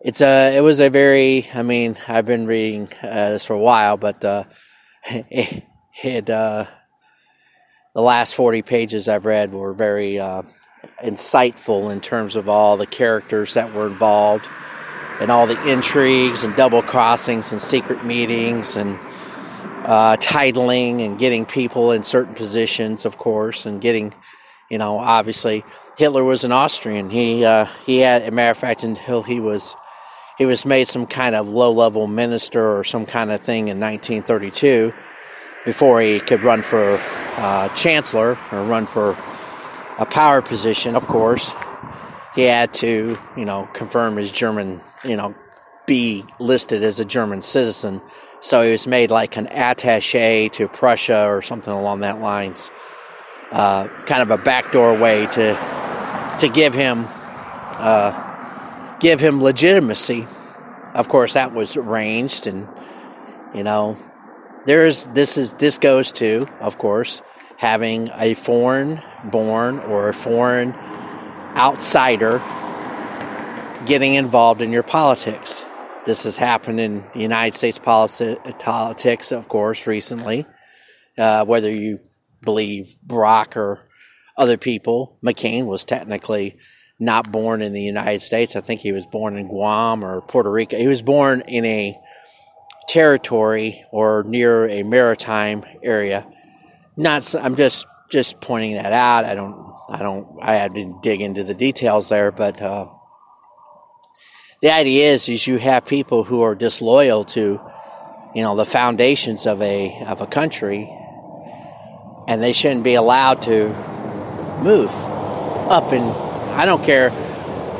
it's 0.00 0.20
a 0.20 0.56
it 0.56 0.60
was 0.60 0.80
a 0.80 0.90
very. 0.90 1.48
I 1.52 1.62
mean, 1.62 1.96
I've 2.06 2.26
been 2.26 2.46
reading 2.46 2.88
uh, 3.02 3.30
this 3.30 3.44
for 3.44 3.54
a 3.54 3.58
while, 3.58 3.96
but 3.96 4.24
uh, 4.24 4.44
it, 5.04 5.64
it 6.02 6.30
uh, 6.30 6.66
the 7.94 8.02
last 8.02 8.34
forty 8.34 8.62
pages 8.62 9.08
I've 9.08 9.26
read 9.26 9.52
were 9.52 9.74
very 9.74 10.18
uh, 10.18 10.42
insightful 11.02 11.90
in 11.92 12.00
terms 12.00 12.36
of 12.36 12.48
all 12.48 12.76
the 12.76 12.86
characters 12.86 13.54
that 13.54 13.74
were 13.74 13.86
involved 13.86 14.48
and 15.20 15.30
all 15.30 15.46
the 15.46 15.60
intrigues 15.68 16.44
and 16.44 16.54
double 16.56 16.82
crossings 16.82 17.52
and 17.52 17.60
secret 17.60 18.04
meetings 18.04 18.76
and 18.76 18.98
uh, 19.84 20.16
titling 20.18 21.04
and 21.04 21.18
getting 21.18 21.46
people 21.46 21.92
in 21.92 22.04
certain 22.04 22.34
positions, 22.34 23.04
of 23.04 23.18
course, 23.18 23.66
and 23.66 23.80
getting, 23.80 24.14
you 24.70 24.78
know, 24.78 24.98
obviously 24.98 25.64
Hitler 25.96 26.22
was 26.22 26.44
an 26.44 26.52
Austrian. 26.52 27.10
He 27.10 27.44
uh, 27.44 27.66
he 27.84 27.98
had, 27.98 28.22
a 28.22 28.30
matter 28.30 28.50
of 28.52 28.58
fact, 28.58 28.84
until 28.84 29.22
he 29.22 29.40
was 29.40 29.74
he 30.36 30.46
was 30.46 30.64
made 30.64 30.86
some 30.88 31.06
kind 31.06 31.34
of 31.34 31.48
low 31.48 31.72
level 31.72 32.06
minister 32.06 32.78
or 32.78 32.84
some 32.84 33.06
kind 33.06 33.32
of 33.32 33.42
thing 33.42 33.68
in 33.68 33.80
1932 33.80 34.92
before 35.64 36.00
he 36.00 36.20
could 36.20 36.42
run 36.44 36.62
for 36.62 36.98
uh, 37.36 37.68
chancellor 37.74 38.38
or 38.52 38.64
run 38.64 38.86
for 38.86 39.12
a 39.98 40.06
power 40.06 40.40
position. 40.40 40.94
Of 40.94 41.06
course, 41.08 41.50
he 42.34 42.42
had 42.42 42.72
to, 42.74 43.18
you 43.36 43.44
know, 43.44 43.68
confirm 43.72 44.16
his 44.16 44.30
German 44.30 44.80
you 45.04 45.16
know, 45.16 45.34
be 45.86 46.24
listed 46.38 46.84
as 46.84 47.00
a 47.00 47.04
German 47.04 47.42
citizen. 47.42 48.00
So 48.40 48.62
he 48.62 48.70
was 48.70 48.86
made 48.86 49.10
like 49.10 49.36
an 49.36 49.46
attaché 49.46 50.52
to 50.52 50.68
Prussia 50.68 51.26
or 51.26 51.42
something 51.42 51.72
along 51.72 52.00
that 52.00 52.20
lines. 52.20 52.70
Uh, 53.50 53.88
kind 54.04 54.22
of 54.22 54.30
a 54.30 54.42
backdoor 54.42 54.96
way 54.98 55.26
to 55.26 56.36
to 56.38 56.48
give 56.48 56.74
him 56.74 57.06
uh, 57.08 58.96
give 59.00 59.18
him 59.20 59.42
legitimacy. 59.42 60.26
Of 60.94 61.08
course, 61.08 61.34
that 61.34 61.54
was 61.54 61.76
arranged, 61.76 62.46
and 62.46 62.68
you 63.54 63.62
know, 63.62 63.96
there's 64.66 65.04
this 65.14 65.38
is 65.38 65.54
this 65.54 65.78
goes 65.78 66.12
to, 66.12 66.46
of 66.60 66.76
course, 66.78 67.22
having 67.56 68.10
a 68.14 68.34
foreign 68.34 69.00
born 69.24 69.78
or 69.80 70.10
a 70.10 70.14
foreign 70.14 70.74
outsider 71.56 72.42
getting 73.88 74.14
involved 74.14 74.60
in 74.60 74.70
your 74.70 74.82
politics. 74.82 75.64
This 76.04 76.22
has 76.24 76.36
happened 76.36 76.78
in 76.78 77.04
the 77.14 77.20
United 77.20 77.56
States 77.56 77.78
politics, 77.78 79.32
of 79.32 79.48
course, 79.48 79.86
recently. 79.86 80.46
Uh, 81.16 81.46
whether 81.46 81.70
you 81.70 81.98
believe 82.42 82.94
Barack 83.06 83.56
or 83.56 83.80
other 84.36 84.58
people, 84.58 85.18
McCain 85.24 85.64
was 85.64 85.86
technically 85.86 86.58
not 87.00 87.32
born 87.32 87.62
in 87.62 87.72
the 87.72 87.80
United 87.80 88.20
States. 88.20 88.56
I 88.56 88.60
think 88.60 88.82
he 88.82 88.92
was 88.92 89.06
born 89.06 89.38
in 89.38 89.48
Guam 89.48 90.04
or 90.04 90.20
Puerto 90.20 90.50
Rico. 90.50 90.76
He 90.76 90.86
was 90.86 91.02
born 91.02 91.42
in 91.48 91.64
a 91.64 91.98
territory 92.88 93.84
or 93.90 94.22
near 94.26 94.68
a 94.68 94.82
maritime 94.82 95.64
area. 95.82 96.26
Not, 96.96 97.34
I'm 97.34 97.56
just 97.56 97.86
just 98.10 98.40
pointing 98.40 98.74
that 98.74 98.92
out. 98.92 99.24
I 99.24 99.34
don't, 99.34 99.74
I 99.88 99.98
don't, 99.98 100.38
I 100.42 100.68
didn't 100.68 101.02
dig 101.02 101.20
into 101.20 101.44
the 101.44 101.54
details 101.54 102.08
there, 102.08 102.32
but 102.32 102.60
uh, 102.60 102.88
the 104.60 104.72
idea 104.72 105.12
is 105.12 105.28
is 105.28 105.46
you 105.46 105.58
have 105.58 105.84
people 105.84 106.24
who 106.24 106.42
are 106.42 106.54
disloyal 106.54 107.24
to 107.24 107.60
you 108.34 108.42
know 108.42 108.56
the 108.56 108.66
foundations 108.66 109.46
of 109.46 109.62
a 109.62 110.02
of 110.06 110.20
a 110.20 110.26
country 110.26 110.92
and 112.26 112.42
they 112.42 112.52
shouldn't 112.52 112.84
be 112.84 112.94
allowed 112.94 113.42
to 113.42 113.68
move 114.62 114.90
up 115.70 115.92
and 115.92 116.04
I 116.52 116.66
don't 116.66 116.84
care 116.84 117.10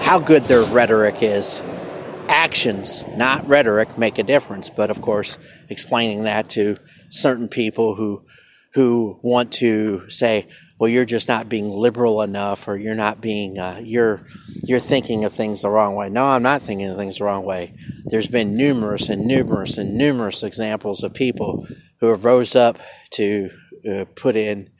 how 0.00 0.20
good 0.20 0.46
their 0.46 0.62
rhetoric 0.62 1.16
is 1.22 1.60
actions 2.28 3.04
not 3.16 3.48
rhetoric 3.48 3.98
make 3.98 4.18
a 4.18 4.22
difference. 4.22 4.70
But 4.70 4.90
of 4.90 5.02
course 5.02 5.36
explaining 5.68 6.24
that 6.24 6.50
to 6.50 6.76
certain 7.10 7.48
people 7.48 7.94
who 7.94 8.22
who 8.74 9.18
want 9.22 9.52
to 9.54 10.08
say 10.10 10.48
well, 10.78 10.88
you're 10.88 11.04
just 11.04 11.26
not 11.26 11.48
being 11.48 11.68
liberal 11.68 12.22
enough, 12.22 12.68
or 12.68 12.76
you're 12.76 12.94
not 12.94 13.20
being, 13.20 13.58
uh, 13.58 13.80
you're, 13.82 14.26
you're 14.62 14.78
thinking 14.78 15.24
of 15.24 15.34
things 15.34 15.62
the 15.62 15.68
wrong 15.70 15.96
way. 15.96 16.08
No, 16.08 16.24
I'm 16.24 16.42
not 16.42 16.62
thinking 16.62 16.88
of 16.88 16.96
things 16.96 17.18
the 17.18 17.24
wrong 17.24 17.44
way. 17.44 17.74
There's 18.04 18.28
been 18.28 18.56
numerous 18.56 19.08
and 19.08 19.26
numerous 19.26 19.76
and 19.76 19.96
numerous 19.96 20.44
examples 20.44 21.02
of 21.02 21.14
people 21.14 21.66
who 22.00 22.06
have 22.06 22.24
rose 22.24 22.54
up 22.54 22.78
to 23.10 23.50
uh, 23.90 24.04
put 24.14 24.36
in 24.36 24.70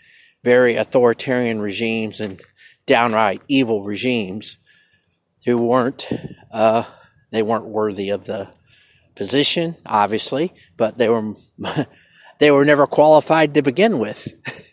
very 0.44 0.76
authoritarian 0.76 1.60
regimes 1.60 2.20
and 2.20 2.40
downright 2.86 3.42
evil 3.48 3.82
regimes 3.82 4.56
who 5.44 5.58
weren't, 5.58 6.06
uh, 6.52 6.84
they 7.32 7.42
weren't 7.42 7.64
worthy 7.64 8.10
of 8.10 8.24
the 8.24 8.48
position, 9.16 9.76
obviously, 9.84 10.54
but 10.76 10.96
they 10.96 11.08
were, 11.08 11.34
they 12.38 12.52
were 12.52 12.64
never 12.64 12.86
qualified 12.86 13.54
to 13.54 13.62
begin 13.62 13.98
with. 13.98 14.28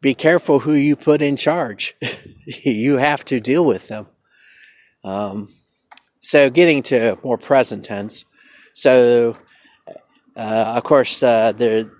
be 0.00 0.14
careful 0.14 0.60
who 0.60 0.72
you 0.74 0.96
put 0.96 1.22
in 1.22 1.36
charge. 1.36 1.94
you 2.44 2.96
have 2.96 3.24
to 3.26 3.40
deal 3.40 3.64
with 3.64 3.88
them. 3.88 4.06
Um, 5.04 5.54
so, 6.20 6.50
getting 6.50 6.82
to 6.84 7.18
more 7.22 7.38
present 7.38 7.84
tense. 7.84 8.24
So, 8.74 9.36
uh, 10.36 10.74
of 10.76 10.84
course, 10.84 11.22
uh, 11.22 11.52
there 11.52 11.90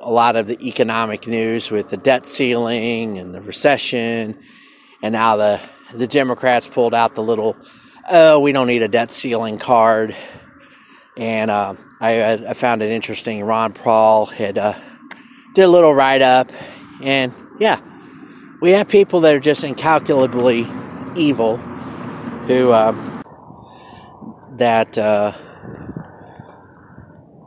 a 0.00 0.10
lot 0.10 0.36
of 0.36 0.46
the 0.46 0.60
economic 0.60 1.26
news 1.26 1.70
with 1.70 1.88
the 1.88 1.96
debt 1.96 2.28
ceiling 2.28 3.18
and 3.18 3.34
the 3.34 3.40
recession, 3.40 4.38
and 5.02 5.12
now 5.12 5.36
the 5.36 5.60
the 5.94 6.06
Democrats 6.06 6.66
pulled 6.66 6.94
out 6.94 7.14
the 7.14 7.22
little, 7.22 7.56
oh, 8.10 8.40
we 8.40 8.52
don't 8.52 8.66
need 8.66 8.82
a 8.82 8.88
debt 8.88 9.12
ceiling 9.12 9.58
card. 9.58 10.16
And 11.16 11.50
uh, 11.50 11.74
I, 12.00 12.32
I, 12.32 12.54
found 12.54 12.82
it 12.82 12.90
interesting. 12.90 13.42
Ron 13.42 13.72
Paul 13.72 14.26
had 14.26 14.58
uh, 14.58 14.78
did 15.54 15.64
a 15.64 15.68
little 15.68 15.94
write 15.94 16.20
up 16.20 16.50
and 17.02 17.32
yeah, 17.58 17.80
we 18.60 18.70
have 18.72 18.88
people 18.88 19.20
that 19.22 19.34
are 19.34 19.40
just 19.40 19.64
incalculably 19.64 20.66
evil 21.16 21.56
who 22.46 22.70
uh, 22.70 23.22
that 24.58 24.96
uh, 24.96 25.32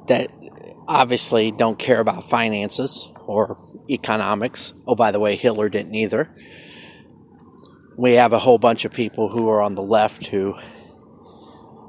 that 0.07 0.29
obviously 0.87 1.51
don't 1.51 1.79
care 1.79 1.99
about 1.99 2.29
finances 2.29 3.07
or 3.25 3.57
economics. 3.89 4.73
Oh, 4.87 4.95
by 4.95 5.11
the 5.11 5.19
way, 5.19 5.35
Hitler 5.35 5.69
didn't 5.69 5.95
either. 5.95 6.29
We 7.97 8.13
have 8.13 8.33
a 8.33 8.39
whole 8.39 8.57
bunch 8.57 8.85
of 8.85 8.91
people 8.91 9.29
who 9.29 9.49
are 9.49 9.61
on 9.61 9.75
the 9.75 9.83
left 9.83 10.25
who 10.25 10.55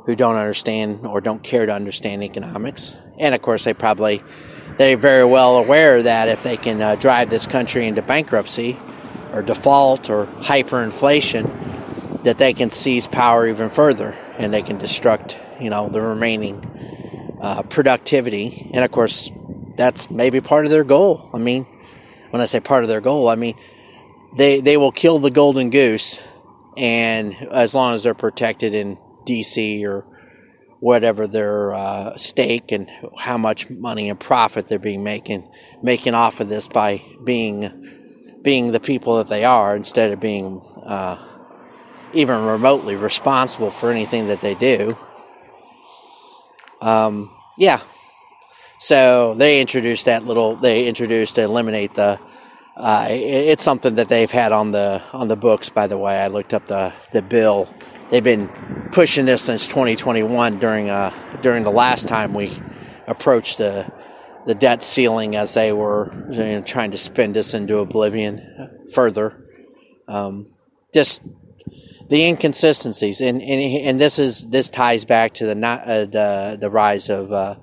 who 0.06 0.16
don't 0.16 0.36
understand 0.36 1.06
or 1.06 1.20
don't 1.20 1.42
care 1.42 1.66
to 1.66 1.72
understand 1.72 2.22
economics, 2.22 2.94
and 3.18 3.34
of 3.34 3.42
course 3.42 3.64
they 3.64 3.74
probably 3.74 4.22
they're 4.80 4.96
very 4.96 5.26
well 5.26 5.58
aware 5.58 6.02
that 6.02 6.28
if 6.28 6.42
they 6.42 6.56
can 6.56 6.80
uh, 6.80 6.94
drive 6.94 7.28
this 7.28 7.46
country 7.46 7.86
into 7.86 8.00
bankruptcy 8.00 8.78
or 9.30 9.42
default 9.42 10.08
or 10.08 10.24
hyperinflation, 10.40 12.24
that 12.24 12.38
they 12.38 12.54
can 12.54 12.70
seize 12.70 13.06
power 13.06 13.46
even 13.46 13.68
further 13.68 14.12
and 14.38 14.54
they 14.54 14.62
can 14.62 14.78
destruct, 14.78 15.36
you 15.60 15.68
know, 15.68 15.90
the 15.90 16.00
remaining 16.00 17.36
uh, 17.42 17.60
productivity. 17.64 18.70
And 18.72 18.82
of 18.82 18.90
course, 18.90 19.30
that's 19.76 20.10
maybe 20.10 20.40
part 20.40 20.64
of 20.64 20.70
their 20.70 20.84
goal. 20.84 21.28
I 21.34 21.36
mean, 21.36 21.66
when 22.30 22.40
I 22.40 22.46
say 22.46 22.60
part 22.60 22.82
of 22.82 22.88
their 22.88 23.02
goal, 23.02 23.28
I 23.28 23.34
mean 23.34 23.56
they 24.34 24.62
they 24.62 24.78
will 24.78 24.92
kill 24.92 25.18
the 25.18 25.30
golden 25.30 25.68
goose, 25.68 26.18
and 26.78 27.34
as 27.52 27.74
long 27.74 27.94
as 27.94 28.04
they're 28.04 28.14
protected 28.14 28.72
in 28.72 28.96
D.C. 29.26 29.84
or 29.84 30.06
whatever 30.80 31.26
their 31.26 31.74
uh, 31.74 32.16
stake 32.16 32.72
and 32.72 32.90
how 33.16 33.38
much 33.38 33.68
money 33.70 34.08
and 34.08 34.18
profit 34.18 34.66
they're 34.68 34.78
being 34.78 35.04
making 35.04 35.46
making 35.82 36.14
off 36.14 36.40
of 36.40 36.48
this 36.48 36.68
by 36.68 37.02
being 37.22 38.40
being 38.42 38.72
the 38.72 38.80
people 38.80 39.18
that 39.18 39.28
they 39.28 39.44
are 39.44 39.76
instead 39.76 40.10
of 40.10 40.20
being 40.20 40.60
uh, 40.84 41.22
even 42.14 42.44
remotely 42.44 42.96
responsible 42.96 43.70
for 43.70 43.90
anything 43.90 44.28
that 44.28 44.40
they 44.40 44.54
do. 44.54 44.96
Um, 46.80 47.30
yeah. 47.58 47.82
So 48.80 49.34
they 49.36 49.60
introduced 49.60 50.06
that 50.06 50.24
little. 50.24 50.56
They 50.56 50.86
introduced 50.86 51.34
to 51.34 51.42
eliminate 51.42 51.94
the. 51.94 52.18
Uh, 52.76 53.08
it, 53.10 53.20
it's 53.20 53.62
something 53.62 53.96
that 53.96 54.08
they've 54.08 54.30
had 54.30 54.52
on 54.52 54.72
the 54.72 55.02
on 55.12 55.28
the 55.28 55.36
books. 55.36 55.68
By 55.68 55.86
the 55.86 55.98
way, 55.98 56.18
I 56.18 56.28
looked 56.28 56.54
up 56.54 56.66
the 56.66 56.94
the 57.12 57.20
bill. 57.20 57.68
They've 58.10 58.24
been 58.24 58.48
pushing 58.92 59.26
this 59.26 59.42
since 59.42 59.68
2021 59.68 60.58
during 60.58 60.90
uh 60.90 61.38
during 61.42 61.62
the 61.62 61.70
last 61.70 62.08
time 62.08 62.34
we 62.34 62.60
approached 63.06 63.58
the 63.58 63.90
the 64.46 64.54
debt 64.54 64.82
ceiling 64.82 65.36
as 65.36 65.54
they 65.54 65.72
were 65.72 66.12
you 66.30 66.38
know, 66.38 66.62
trying 66.62 66.90
to 66.90 66.98
spin 66.98 67.36
us 67.36 67.54
into 67.54 67.78
oblivion 67.78 68.88
further. 68.92 69.44
Um, 70.08 70.48
just 70.92 71.22
the 72.08 72.24
inconsistencies, 72.24 73.20
and, 73.20 73.40
and 73.40 73.86
and 73.86 74.00
this 74.00 74.18
is 74.18 74.44
this 74.46 74.68
ties 74.68 75.04
back 75.04 75.34
to 75.34 75.46
the 75.46 75.66
uh, 75.66 76.06
the 76.06 76.58
the 76.60 76.70
rise 76.70 77.08
of 77.08 77.30
uh, 77.30 77.54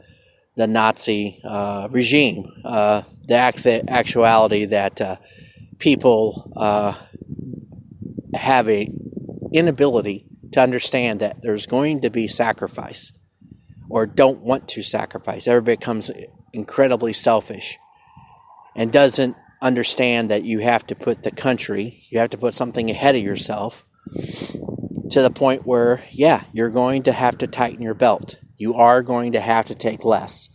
the 0.55 0.67
Nazi 0.67 1.41
uh, 1.43 1.89
regime, 1.91 2.49
uh, 2.63 3.01
the, 3.27 3.35
act, 3.35 3.63
the 3.63 3.89
actuality 3.89 4.65
that 4.65 5.01
uh, 5.01 5.17
people 5.77 6.49
have 8.33 8.69
a 8.69 8.89
inability 9.51 10.26
to 10.53 10.61
understand 10.61 11.21
that 11.21 11.37
there's 11.41 11.65
going 11.65 12.01
to 12.01 12.09
be 12.09 12.27
sacrifice, 12.27 13.11
or 13.89 14.05
don't 14.05 14.39
want 14.39 14.69
to 14.69 14.83
sacrifice. 14.83 15.47
Everybody 15.47 15.77
becomes 15.77 16.11
incredibly 16.53 17.13
selfish 17.13 17.77
and 18.75 18.91
doesn't 18.91 19.35
understand 19.61 20.31
that 20.31 20.43
you 20.43 20.59
have 20.59 20.85
to 20.87 20.95
put 20.95 21.23
the 21.23 21.31
country, 21.31 22.03
you 22.09 22.19
have 22.19 22.29
to 22.31 22.37
put 22.37 22.53
something 22.53 22.89
ahead 22.89 23.15
of 23.15 23.23
yourself 23.23 23.83
to 25.11 25.21
the 25.21 25.29
point 25.29 25.65
where, 25.65 26.03
yeah, 26.11 26.43
you're 26.53 26.69
going 26.69 27.03
to 27.03 27.11
have 27.11 27.37
to 27.39 27.47
tighten 27.47 27.81
your 27.81 27.93
belt. 27.93 28.35
You 28.57 28.75
are 28.75 29.01
going 29.01 29.33
to 29.33 29.41
have 29.41 29.65
to 29.67 29.75
take 29.75 30.03
less. 30.03 30.49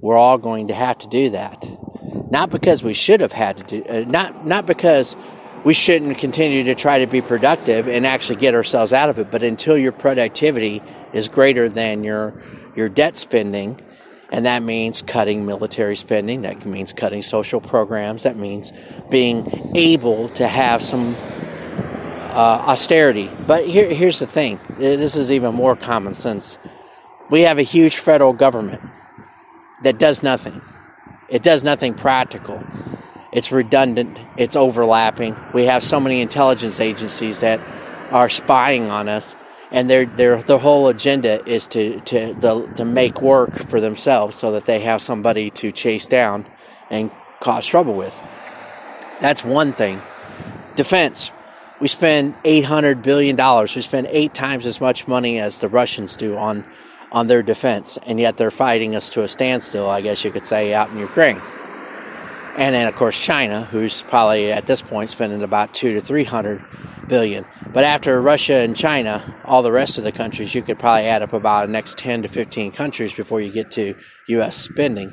We're 0.00 0.16
all 0.16 0.38
going 0.38 0.68
to 0.68 0.74
have 0.74 0.98
to 0.98 1.08
do 1.08 1.30
that. 1.30 1.64
Not 2.30 2.50
because 2.50 2.82
we 2.82 2.94
should 2.94 3.20
have 3.20 3.32
had 3.32 3.58
to 3.58 3.64
do, 3.64 3.84
uh, 3.84 4.04
not 4.08 4.46
not 4.46 4.66
because 4.66 5.14
we 5.64 5.74
shouldn't 5.74 6.18
continue 6.18 6.64
to 6.64 6.74
try 6.74 6.98
to 6.98 7.06
be 7.06 7.22
productive 7.22 7.88
and 7.88 8.06
actually 8.06 8.36
get 8.36 8.54
ourselves 8.54 8.92
out 8.92 9.08
of 9.08 9.18
it, 9.18 9.30
but 9.30 9.42
until 9.42 9.78
your 9.78 9.92
productivity 9.92 10.82
is 11.12 11.28
greater 11.28 11.68
than 11.68 12.04
your 12.04 12.34
your 12.74 12.88
debt 12.88 13.16
spending, 13.16 13.78
and 14.30 14.46
that 14.46 14.62
means 14.62 15.02
cutting 15.02 15.44
military 15.44 15.94
spending, 15.94 16.42
that 16.42 16.64
means 16.64 16.92
cutting 16.92 17.22
social 17.22 17.60
programs, 17.60 18.22
that 18.22 18.36
means 18.36 18.72
being 19.10 19.72
able 19.76 20.30
to 20.30 20.48
have 20.48 20.82
some 20.82 21.14
uh, 21.14 22.64
austerity. 22.66 23.30
But 23.46 23.66
here, 23.66 23.92
here's 23.92 24.18
the 24.20 24.26
thing 24.26 24.58
this 24.78 25.16
is 25.16 25.30
even 25.30 25.54
more 25.54 25.76
common 25.76 26.14
sense. 26.14 26.56
We 27.30 27.42
have 27.42 27.58
a 27.58 27.62
huge 27.62 27.98
federal 27.98 28.32
government 28.32 28.80
that 29.84 29.98
does 29.98 30.22
nothing, 30.22 30.60
it 31.28 31.42
does 31.42 31.62
nothing 31.62 31.94
practical. 31.94 32.62
It's 33.32 33.50
redundant, 33.50 34.18
it's 34.36 34.56
overlapping. 34.56 35.36
We 35.54 35.64
have 35.64 35.82
so 35.82 35.98
many 35.98 36.20
intelligence 36.20 36.80
agencies 36.80 37.40
that 37.40 37.60
are 38.10 38.28
spying 38.28 38.90
on 38.90 39.08
us 39.08 39.34
and 39.72 39.88
their 39.88 40.04
their 40.04 40.42
their 40.42 40.58
whole 40.58 40.86
agenda 40.88 41.44
is 41.48 41.66
to 41.68 42.00
to 42.02 42.36
the, 42.38 42.66
to 42.76 42.84
make 42.84 43.20
work 43.22 43.66
for 43.66 43.80
themselves 43.80 44.36
so 44.36 44.52
that 44.52 44.66
they 44.66 44.80
have 44.80 45.00
somebody 45.02 45.50
to 45.50 45.72
chase 45.72 46.06
down 46.06 46.46
and 46.90 47.10
cause 47.40 47.66
trouble 47.66 47.94
with. 47.94 48.14
That's 49.20 49.42
one 49.42 49.72
thing. 49.72 50.00
Defense. 50.76 51.30
We 51.80 51.88
spend 51.88 52.34
eight 52.44 52.64
hundred 52.64 53.02
billion 53.02 53.34
dollars. 53.34 53.74
We 53.74 53.82
spend 53.82 54.06
eight 54.10 54.34
times 54.34 54.66
as 54.66 54.80
much 54.80 55.08
money 55.08 55.40
as 55.40 55.58
the 55.58 55.68
Russians 55.68 56.16
do 56.16 56.36
on 56.36 56.64
on 57.10 57.26
their 57.26 57.42
defense, 57.42 57.98
and 58.04 58.20
yet 58.20 58.36
they're 58.36 58.50
fighting 58.50 58.94
us 58.94 59.08
to 59.10 59.22
a 59.22 59.28
standstill. 59.28 59.88
I 59.88 60.02
guess 60.02 60.22
you 60.22 60.30
could 60.30 60.46
say 60.46 60.74
out 60.74 60.90
in 60.90 60.98
Ukraine. 60.98 61.40
And 62.56 62.74
then 62.74 62.86
of 62.86 62.94
course 62.96 63.18
China, 63.18 63.64
who's 63.64 64.02
probably 64.02 64.52
at 64.52 64.66
this 64.66 64.82
point 64.82 65.10
spending 65.10 65.42
about 65.42 65.74
two 65.74 65.94
to 65.94 66.00
three 66.00 66.24
hundred 66.24 66.64
billion. 67.08 67.44
But 67.72 67.84
after 67.84 68.20
Russia 68.20 68.54
and 68.54 68.76
China, 68.76 69.34
all 69.44 69.62
the 69.62 69.72
rest 69.72 69.98
of 69.98 70.04
the 70.04 70.12
countries, 70.12 70.54
you 70.54 70.62
could 70.62 70.78
probably 70.78 71.06
add 71.06 71.22
up 71.22 71.32
about 71.32 71.66
the 71.66 71.72
next 71.72 71.98
10 71.98 72.22
to 72.22 72.28
15 72.28 72.72
countries 72.72 73.12
before 73.12 73.40
you 73.40 73.52
get 73.52 73.70
to 73.72 73.94
U.S. 74.28 74.56
spending. 74.56 75.12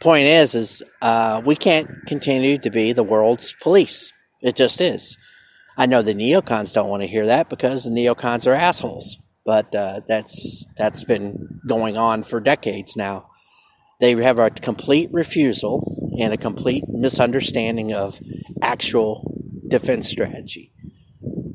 Point 0.00 0.26
is, 0.26 0.54
is 0.54 0.82
uh, 1.02 1.40
we 1.44 1.56
can't 1.56 1.88
continue 2.06 2.58
to 2.58 2.70
be 2.70 2.92
the 2.92 3.02
world's 3.02 3.54
police. 3.62 4.12
It 4.42 4.56
just 4.56 4.80
is. 4.80 5.16
I 5.76 5.86
know 5.86 6.02
the 6.02 6.14
neocons 6.14 6.72
don't 6.72 6.88
want 6.88 7.02
to 7.02 7.08
hear 7.08 7.26
that 7.26 7.48
because 7.48 7.84
the 7.84 7.90
neocons 7.90 8.46
are 8.46 8.54
assholes. 8.54 9.18
But 9.44 9.74
uh, 9.74 10.00
that's 10.08 10.66
that's 10.76 11.04
been 11.04 11.60
going 11.66 11.98
on 11.98 12.24
for 12.24 12.40
decades 12.40 12.96
now. 12.96 13.26
They 14.00 14.14
have 14.22 14.38
a 14.38 14.50
complete 14.50 15.10
refusal 15.12 16.12
and 16.18 16.32
a 16.32 16.36
complete 16.36 16.84
misunderstanding 16.88 17.92
of 17.92 18.18
actual 18.60 19.32
defense 19.68 20.08
strategy. 20.08 20.72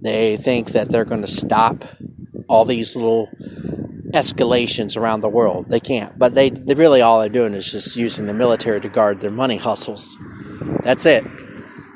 They 0.02 0.38
think 0.38 0.72
that 0.72 0.90
they're 0.90 1.06
going 1.06 1.22
to 1.22 1.28
stop 1.28 1.84
all 2.48 2.66
these 2.66 2.96
little 2.96 3.30
escalations 4.14 4.98
around 4.98 5.22
the 5.22 5.30
world. 5.30 5.68
They 5.70 5.80
can't. 5.80 6.18
But 6.18 6.34
they, 6.34 6.50
they 6.50 6.74
really 6.74 7.02
all 7.02 7.20
they're 7.20 7.30
doing 7.30 7.54
is 7.54 7.72
just 7.72 7.96
using 7.96 8.26
the 8.26 8.34
military 8.34 8.82
to 8.82 8.90
guard 8.90 9.22
their 9.22 9.32
money 9.32 9.58
hustles. 9.58 10.18
That's 10.84 11.06
it. 11.06 11.24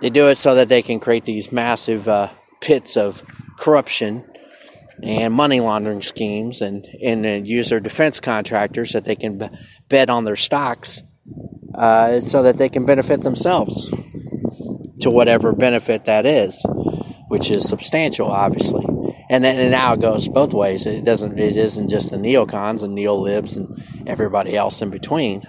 They 0.01 0.10
do 0.10 0.27
it 0.27 0.38
so 0.38 0.56
that 0.56 0.69
they 0.69 0.82
can 0.82 0.99
create 0.99 1.25
these 1.25 1.51
massive 1.51 2.08
uh, 2.08 2.29
pits 2.62 2.97
of 2.97 3.23
corruption 3.58 4.25
and 5.01 5.34
money 5.34 5.60
laundering 5.60 6.01
schemes 6.01 6.62
and, 6.62 6.86
and, 6.86 7.25
and 7.25 7.47
use 7.47 7.69
their 7.69 7.79
defense 7.79 8.19
contractors 8.19 8.93
that 8.93 9.06
they 9.06 9.15
can 9.15 9.49
bet 9.89 10.10
on 10.10 10.23
their 10.23 10.36
stocks 10.36 11.01
uh, 11.73 12.19
so 12.21 12.43
that 12.43 12.58
they 12.58 12.69
can 12.69 12.86
benefit 12.86 13.21
themselves 13.21 13.89
to 15.01 15.10
whatever 15.10 15.51
benefit 15.53 16.06
that 16.06 16.25
is, 16.25 16.63
which 17.27 17.49
is 17.49 17.67
substantial, 17.67 18.27
obviously. 18.27 18.86
And 19.29 19.43
then 19.43 19.60
and 19.60 19.71
now 19.71 19.93
it 19.93 20.01
goes 20.01 20.27
both 20.27 20.53
ways. 20.53 20.86
It 20.86 21.06
doesn't. 21.06 21.39
It 21.39 21.58
isn't 21.58 21.89
just 21.89 22.10
the 22.10 22.17
neocons 22.17 22.84
and 22.84 22.95
neolibs 22.95 23.56
and 23.56 23.82
everybody 24.06 24.56
else 24.56 24.82
in 24.82 24.89
between 24.89 25.43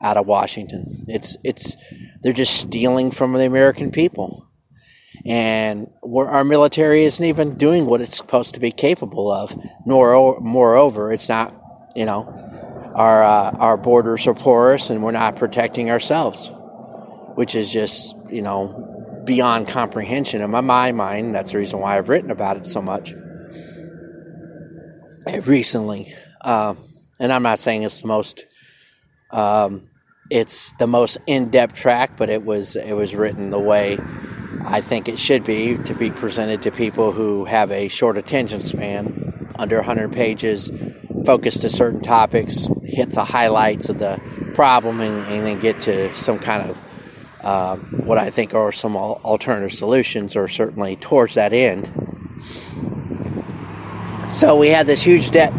out 0.00 0.16
of 0.16 0.26
Washington. 0.26 1.04
It's 1.08 1.36
it's 1.44 1.76
they're 2.22 2.32
just 2.32 2.56
stealing 2.56 3.10
from 3.10 3.32
the 3.34 3.44
American 3.44 3.90
people, 3.90 4.47
and 5.26 5.90
our 6.04 6.44
military 6.44 7.04
isn't 7.04 7.24
even 7.24 7.56
doing 7.56 7.86
what 7.86 8.00
it's 8.00 8.16
supposed 8.16 8.54
to 8.54 8.60
be 8.60 8.72
capable 8.72 9.30
of. 9.30 9.52
Nor 9.86 10.40
moreover, 10.40 11.12
it's 11.12 11.28
not. 11.28 11.54
You 11.96 12.04
know, 12.04 12.92
our 12.94 13.24
uh, 13.24 13.50
our 13.58 13.76
borders 13.76 14.26
are 14.26 14.34
porous, 14.34 14.90
and 14.90 15.02
we're 15.02 15.10
not 15.12 15.36
protecting 15.36 15.90
ourselves, 15.90 16.50
which 17.34 17.54
is 17.54 17.70
just 17.70 18.14
you 18.30 18.42
know, 18.42 19.22
beyond 19.24 19.68
comprehension 19.68 20.42
in 20.42 20.50
my 20.50 20.92
mind. 20.92 21.34
That's 21.34 21.52
the 21.52 21.58
reason 21.58 21.80
why 21.80 21.98
I've 21.98 22.08
written 22.08 22.30
about 22.30 22.56
it 22.56 22.66
so 22.66 22.82
much 22.82 23.14
recently. 25.44 26.14
Uh, 26.40 26.74
and 27.18 27.32
I'm 27.32 27.42
not 27.42 27.58
saying 27.58 27.82
it's 27.82 28.00
the 28.00 28.06
most, 28.06 28.44
um, 29.30 29.88
it's 30.30 30.72
the 30.78 30.86
most 30.86 31.18
in-depth 31.26 31.74
track, 31.74 32.16
but 32.16 32.30
it 32.30 32.44
was 32.44 32.76
it 32.76 32.92
was 32.92 33.14
written 33.14 33.50
the 33.50 33.58
way 33.58 33.98
I 34.70 34.82
think 34.82 35.08
it 35.08 35.18
should 35.18 35.44
be 35.44 35.78
to 35.84 35.94
be 35.94 36.10
presented 36.10 36.60
to 36.62 36.70
people 36.70 37.10
who 37.10 37.46
have 37.46 37.70
a 37.70 37.88
short 37.88 38.18
attention 38.18 38.60
span, 38.60 39.50
under 39.58 39.76
100 39.76 40.12
pages, 40.12 40.70
focused 41.24 41.62
to 41.62 41.70
certain 41.70 42.02
topics, 42.02 42.68
hit 42.84 43.08
the 43.12 43.24
highlights 43.24 43.88
of 43.88 43.98
the 43.98 44.20
problem, 44.54 45.00
and, 45.00 45.26
and 45.32 45.46
then 45.46 45.58
get 45.58 45.80
to 45.80 46.14
some 46.14 46.38
kind 46.38 46.70
of 46.70 46.76
um, 47.42 48.02
what 48.04 48.18
I 48.18 48.28
think 48.28 48.52
are 48.52 48.70
some 48.70 48.94
alternative 48.94 49.72
solutions, 49.72 50.36
or 50.36 50.48
certainly 50.48 50.96
towards 50.96 51.32
that 51.36 51.54
end. 51.54 51.90
So 54.30 54.54
we 54.54 54.68
had 54.68 54.86
this 54.86 55.00
huge 55.00 55.30
debt 55.30 55.54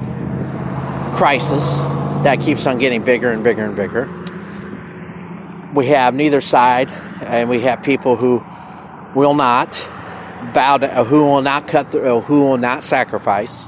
crisis 1.15 1.77
that 1.77 2.41
keeps 2.41 2.67
on 2.67 2.77
getting 2.77 3.03
bigger 3.03 3.31
and 3.31 3.43
bigger 3.43 3.65
and 3.65 3.75
bigger. 3.75 4.05
We 5.73 5.87
have 5.87 6.13
neither 6.13 6.41
side, 6.41 6.89
and 6.89 7.49
we 7.49 7.61
have 7.61 7.81
people 7.81 8.15
who 8.15 8.43
will 9.15 9.33
not 9.33 9.71
bow 10.53 10.77
to, 10.77 11.03
who 11.03 11.23
will 11.23 11.41
not 11.41 11.67
cut 11.67 11.91
through, 11.91 12.21
who 12.21 12.41
will 12.41 12.57
not 12.57 12.83
sacrifice 12.83 13.67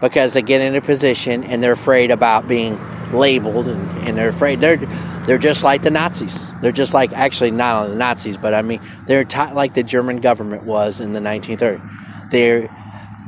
because 0.00 0.34
they 0.34 0.42
get 0.42 0.60
in 0.60 0.74
a 0.74 0.80
position 0.80 1.44
and 1.44 1.62
they're 1.62 1.72
afraid 1.72 2.10
about 2.10 2.46
being 2.46 2.78
labeled 3.12 3.66
and, 3.66 4.08
and 4.08 4.18
they're 4.18 4.28
afraid 4.28 4.60
they're 4.60 4.78
they're 5.26 5.38
just 5.38 5.62
like 5.62 5.82
the 5.82 5.90
Nazis. 5.90 6.52
They're 6.62 6.72
just 6.72 6.94
like 6.94 7.12
actually 7.12 7.50
not 7.50 7.88
the 7.88 7.94
Nazis, 7.94 8.36
but 8.36 8.54
I 8.54 8.62
mean 8.62 8.80
they're 9.06 9.24
t- 9.24 9.52
like 9.52 9.74
the 9.74 9.82
German 9.82 10.20
government 10.20 10.64
was 10.64 11.00
in 11.00 11.12
the 11.12 11.20
1930s. 11.20 12.30
They're 12.30 12.74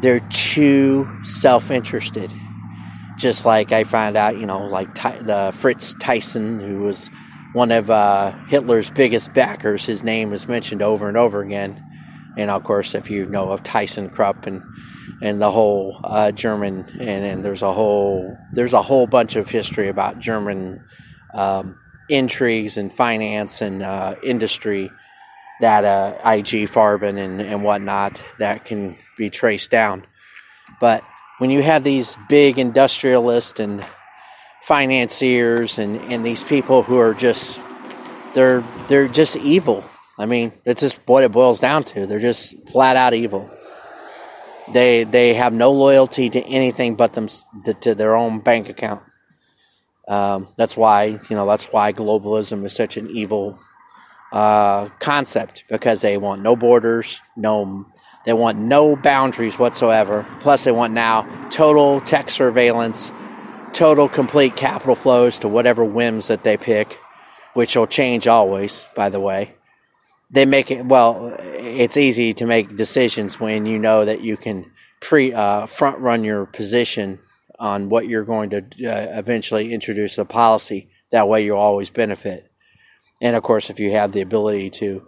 they're 0.01 0.21
too 0.31 1.09
self-interested. 1.23 2.33
Just 3.19 3.45
like 3.45 3.71
I 3.71 3.85
found 3.85 4.17
out, 4.17 4.39
you 4.39 4.47
know, 4.47 4.65
like 4.65 4.95
the 4.95 5.53
Fritz 5.57 5.95
Thyssen 5.95 6.67
who 6.67 6.85
was 6.85 7.11
one 7.53 7.73
of 7.73 7.91
uh, 7.91 8.33
Hitler's 8.47 8.91
biggest 8.91 9.33
backers. 9.35 9.85
His 9.85 10.03
name 10.03 10.31
was 10.31 10.47
mentioned 10.47 10.83
over 10.83 11.09
and 11.09 11.17
over 11.17 11.41
again. 11.41 11.85
And 12.39 12.51
of 12.51 12.63
course, 12.65 12.95
if 12.95 13.11
you 13.11 13.27
know 13.27 13.51
of 13.51 13.63
ThyssenKrupp 13.63 14.47
and 14.47 14.63
and 15.23 15.41
the 15.41 15.51
whole 15.51 16.01
uh, 16.03 16.33
German 16.33 16.87
and, 16.99 17.25
and 17.25 17.45
there's 17.45 17.63
a 17.63 17.73
whole 17.73 18.37
there's 18.53 18.73
a 18.73 18.83
whole 18.83 19.07
bunch 19.07 19.37
of 19.37 19.49
history 19.49 19.89
about 19.89 20.19
German 20.19 20.83
um, 21.35 21.79
intrigues 22.09 22.77
and 22.77 22.93
finance 22.93 23.61
and 23.61 23.83
uh, 23.83 24.15
industry 24.23 24.91
that 25.61 25.85
uh, 25.85 26.17
IG 26.25 26.71
Farben 26.71 27.19
and, 27.19 27.41
and 27.41 27.63
whatnot 27.63 28.21
that 28.39 28.65
can 28.65 28.97
be 29.19 29.29
traced 29.29 29.71
down. 29.71 30.07
But 30.81 31.05
when 31.39 31.51
you 31.51 31.63
have 31.63 31.85
these 31.85 32.17
big 32.29 32.59
industrialists 32.59 33.61
and 33.61 33.85
financiers 34.65 35.79
and, 35.79 35.97
and 36.13 36.25
these 36.25 36.43
people 36.43 36.83
who 36.83 36.99
are 36.99 37.15
just 37.15 37.61
they're 38.35 38.65
they're 38.89 39.09
just 39.09 39.37
evil. 39.37 39.85
I 40.19 40.27
mean, 40.27 40.53
that's 40.65 40.81
just 40.81 41.01
what 41.07 41.25
it 41.25 41.33
boils 41.33 41.61
down 41.61 41.85
to. 41.85 42.07
They're 42.07 42.19
just 42.19 42.55
flat 42.71 42.97
out 42.97 43.15
evil. 43.15 43.51
They 44.73 45.05
they 45.05 45.35
have 45.35 45.53
no 45.53 45.73
loyalty 45.73 46.31
to 46.31 46.41
anything 46.43 46.95
but 46.95 47.15
them 47.15 47.29
to 47.81 47.95
their 47.95 48.15
own 48.15 48.41
bank 48.41 48.69
account. 48.69 49.03
Um, 50.07 50.49
that's 50.57 50.77
why 50.77 51.05
you 51.05 51.37
know 51.37 51.47
that's 51.47 51.65
why 51.65 51.93
globalism 51.93 52.65
is 52.65 52.75
such 52.75 52.97
an 52.97 53.11
evil 53.11 53.59
uh, 54.33 54.89
concept 55.01 55.65
because 55.69 56.03
they 56.03 56.17
want 56.17 56.43
no 56.43 56.55
borders, 56.55 57.21
no 57.37 57.87
they 58.27 58.33
want 58.35 58.59
no 58.59 58.97
boundaries 58.97 59.59
whatsoever. 59.59 60.27
Plus, 60.41 60.65
they 60.65 60.73
want 60.73 60.93
now 60.93 61.23
total 61.51 62.01
tech 62.03 62.29
surveillance, 62.29 63.11
total 63.73 64.09
complete 64.09 64.57
capital 64.57 64.95
flows 64.95 65.39
to 65.39 65.49
whatever 65.49 65.85
whims 65.85 66.29
that 66.29 66.45
they 66.45 66.57
pick, 66.57 66.99
which 67.55 67.77
will 67.77 67.87
change 67.87 68.27
always. 68.27 68.85
By 68.95 69.11
the 69.11 69.21
way, 69.21 69.55
they 70.31 70.45
make 70.45 70.71
it 70.71 70.85
well. 70.85 71.37
It's 71.39 71.97
easy 71.97 72.33
to 72.35 72.47
make 72.47 72.77
decisions 72.77 73.39
when 73.39 73.67
you 73.67 73.79
know 73.79 74.05
that 74.05 74.21
you 74.21 74.37
can 74.37 74.71
pre 75.01 75.33
uh, 75.33 75.67
front 75.67 75.99
run 75.99 76.25
your 76.25 76.47
position 76.47 77.19
on 77.59 77.89
what 77.89 78.09
you're 78.09 78.25
going 78.25 78.51
to 78.51 78.59
uh, 78.59 79.19
eventually 79.19 79.73
introduce 79.73 80.17
a 80.19 80.25
policy. 80.25 80.89
That 81.11 81.29
way, 81.29 81.45
you'll 81.45 81.59
always 81.59 81.91
benefit. 81.91 82.51
And 83.21 83.37
of 83.37 83.43
course, 83.43 83.69
if 83.71 83.79
you 83.79 83.93
have 83.93 84.13
the 84.13 84.23
ability 84.23 84.71
to 84.71 85.03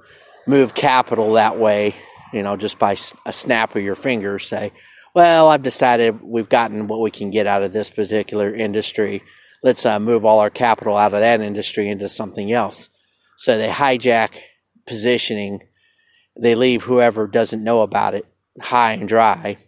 move 0.46 0.74
capital 0.74 1.34
that 1.34 1.58
way, 1.58 1.94
you 2.32 2.42
know, 2.42 2.56
just 2.56 2.78
by 2.78 2.96
a 3.24 3.32
snap 3.32 3.74
of 3.74 3.82
your 3.82 3.94
fingers, 3.94 4.46
say, 4.46 4.72
well, 5.14 5.48
I've 5.48 5.62
decided 5.62 6.22
we've 6.22 6.48
gotten 6.48 6.86
what 6.86 7.00
we 7.00 7.10
can 7.10 7.30
get 7.30 7.46
out 7.46 7.62
of 7.62 7.72
this 7.72 7.90
particular 7.90 8.54
industry. 8.54 9.22
Let's 9.62 9.84
uh, 9.84 10.00
move 10.00 10.24
all 10.24 10.40
our 10.40 10.50
capital 10.50 10.96
out 10.96 11.14
of 11.14 11.20
that 11.20 11.40
industry 11.40 11.88
into 11.88 12.08
something 12.08 12.52
else. 12.52 12.88
So 13.36 13.58
they 13.58 13.68
hijack 13.68 14.30
positioning. 14.86 15.60
They 16.38 16.54
leave 16.54 16.82
whoever 16.82 17.26
doesn't 17.26 17.62
know 17.62 17.82
about 17.82 18.14
it 18.14 18.26
high 18.60 18.92
and 18.92 19.08
dry. 19.08 19.58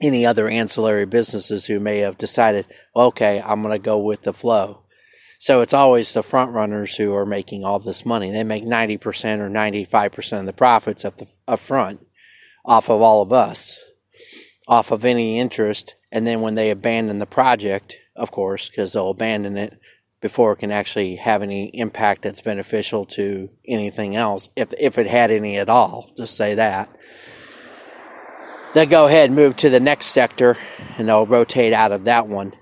Any 0.00 0.26
other 0.26 0.48
ancillary 0.48 1.06
businesses 1.06 1.66
who 1.66 1.78
may 1.80 1.98
have 1.98 2.18
decided, 2.18 2.66
okay, 2.94 3.40
I'm 3.40 3.62
going 3.62 3.72
to 3.72 3.78
go 3.78 3.98
with 3.98 4.22
the 4.22 4.32
flow. 4.32 4.82
So 5.38 5.60
it's 5.60 5.74
always 5.74 6.12
the 6.12 6.22
front 6.22 6.52
runners 6.52 6.96
who 6.96 7.14
are 7.14 7.26
making 7.26 7.64
all 7.64 7.78
this 7.78 8.04
money. 8.04 8.30
They 8.30 8.44
make 8.44 8.64
90% 8.64 9.40
or 9.40 9.50
95% 9.50 10.40
of 10.40 10.46
the 10.46 10.52
profits 10.52 11.04
up, 11.04 11.18
the, 11.18 11.26
up 11.46 11.60
front 11.60 12.06
off 12.64 12.88
of 12.88 13.00
all 13.02 13.20
of 13.22 13.32
us, 13.32 13.76
off 14.66 14.90
of 14.90 15.04
any 15.04 15.38
interest. 15.38 15.94
And 16.12 16.26
then 16.26 16.40
when 16.40 16.54
they 16.54 16.70
abandon 16.70 17.18
the 17.18 17.26
project, 17.26 17.96
of 18.16 18.30
course, 18.30 18.68
because 18.68 18.92
they'll 18.92 19.10
abandon 19.10 19.56
it 19.56 19.78
before 20.20 20.52
it 20.52 20.56
can 20.56 20.70
actually 20.70 21.16
have 21.16 21.42
any 21.42 21.66
impact 21.74 22.22
that's 22.22 22.40
beneficial 22.40 23.04
to 23.04 23.50
anything 23.68 24.16
else, 24.16 24.48
if, 24.56 24.72
if 24.78 24.96
it 24.96 25.06
had 25.06 25.30
any 25.30 25.58
at 25.58 25.68
all, 25.68 26.10
just 26.16 26.36
say 26.36 26.54
that. 26.54 26.88
They'll 28.72 28.86
go 28.86 29.06
ahead 29.06 29.26
and 29.26 29.36
move 29.36 29.56
to 29.56 29.70
the 29.70 29.80
next 29.80 30.06
sector 30.06 30.56
and 30.96 31.08
they'll 31.08 31.26
rotate 31.26 31.72
out 31.72 31.92
of 31.92 32.04
that 32.04 32.26
one 32.26 32.54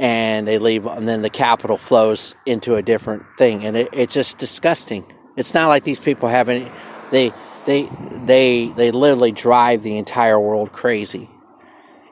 and 0.00 0.48
they 0.48 0.58
leave, 0.58 0.86
and 0.86 1.06
then 1.06 1.20
the 1.20 1.28
capital 1.28 1.76
flows 1.76 2.34
into 2.46 2.76
a 2.76 2.82
different 2.82 3.22
thing, 3.36 3.66
and 3.66 3.76
it, 3.76 3.88
it's 3.92 4.14
just 4.14 4.38
disgusting. 4.38 5.04
It's 5.36 5.52
not 5.52 5.68
like 5.68 5.84
these 5.84 6.00
people 6.00 6.30
have 6.30 6.48
any. 6.48 6.72
They 7.12 7.34
they 7.66 7.86
they 8.24 8.72
they 8.74 8.92
literally 8.92 9.30
drive 9.30 9.82
the 9.82 9.98
entire 9.98 10.40
world 10.40 10.72
crazy, 10.72 11.28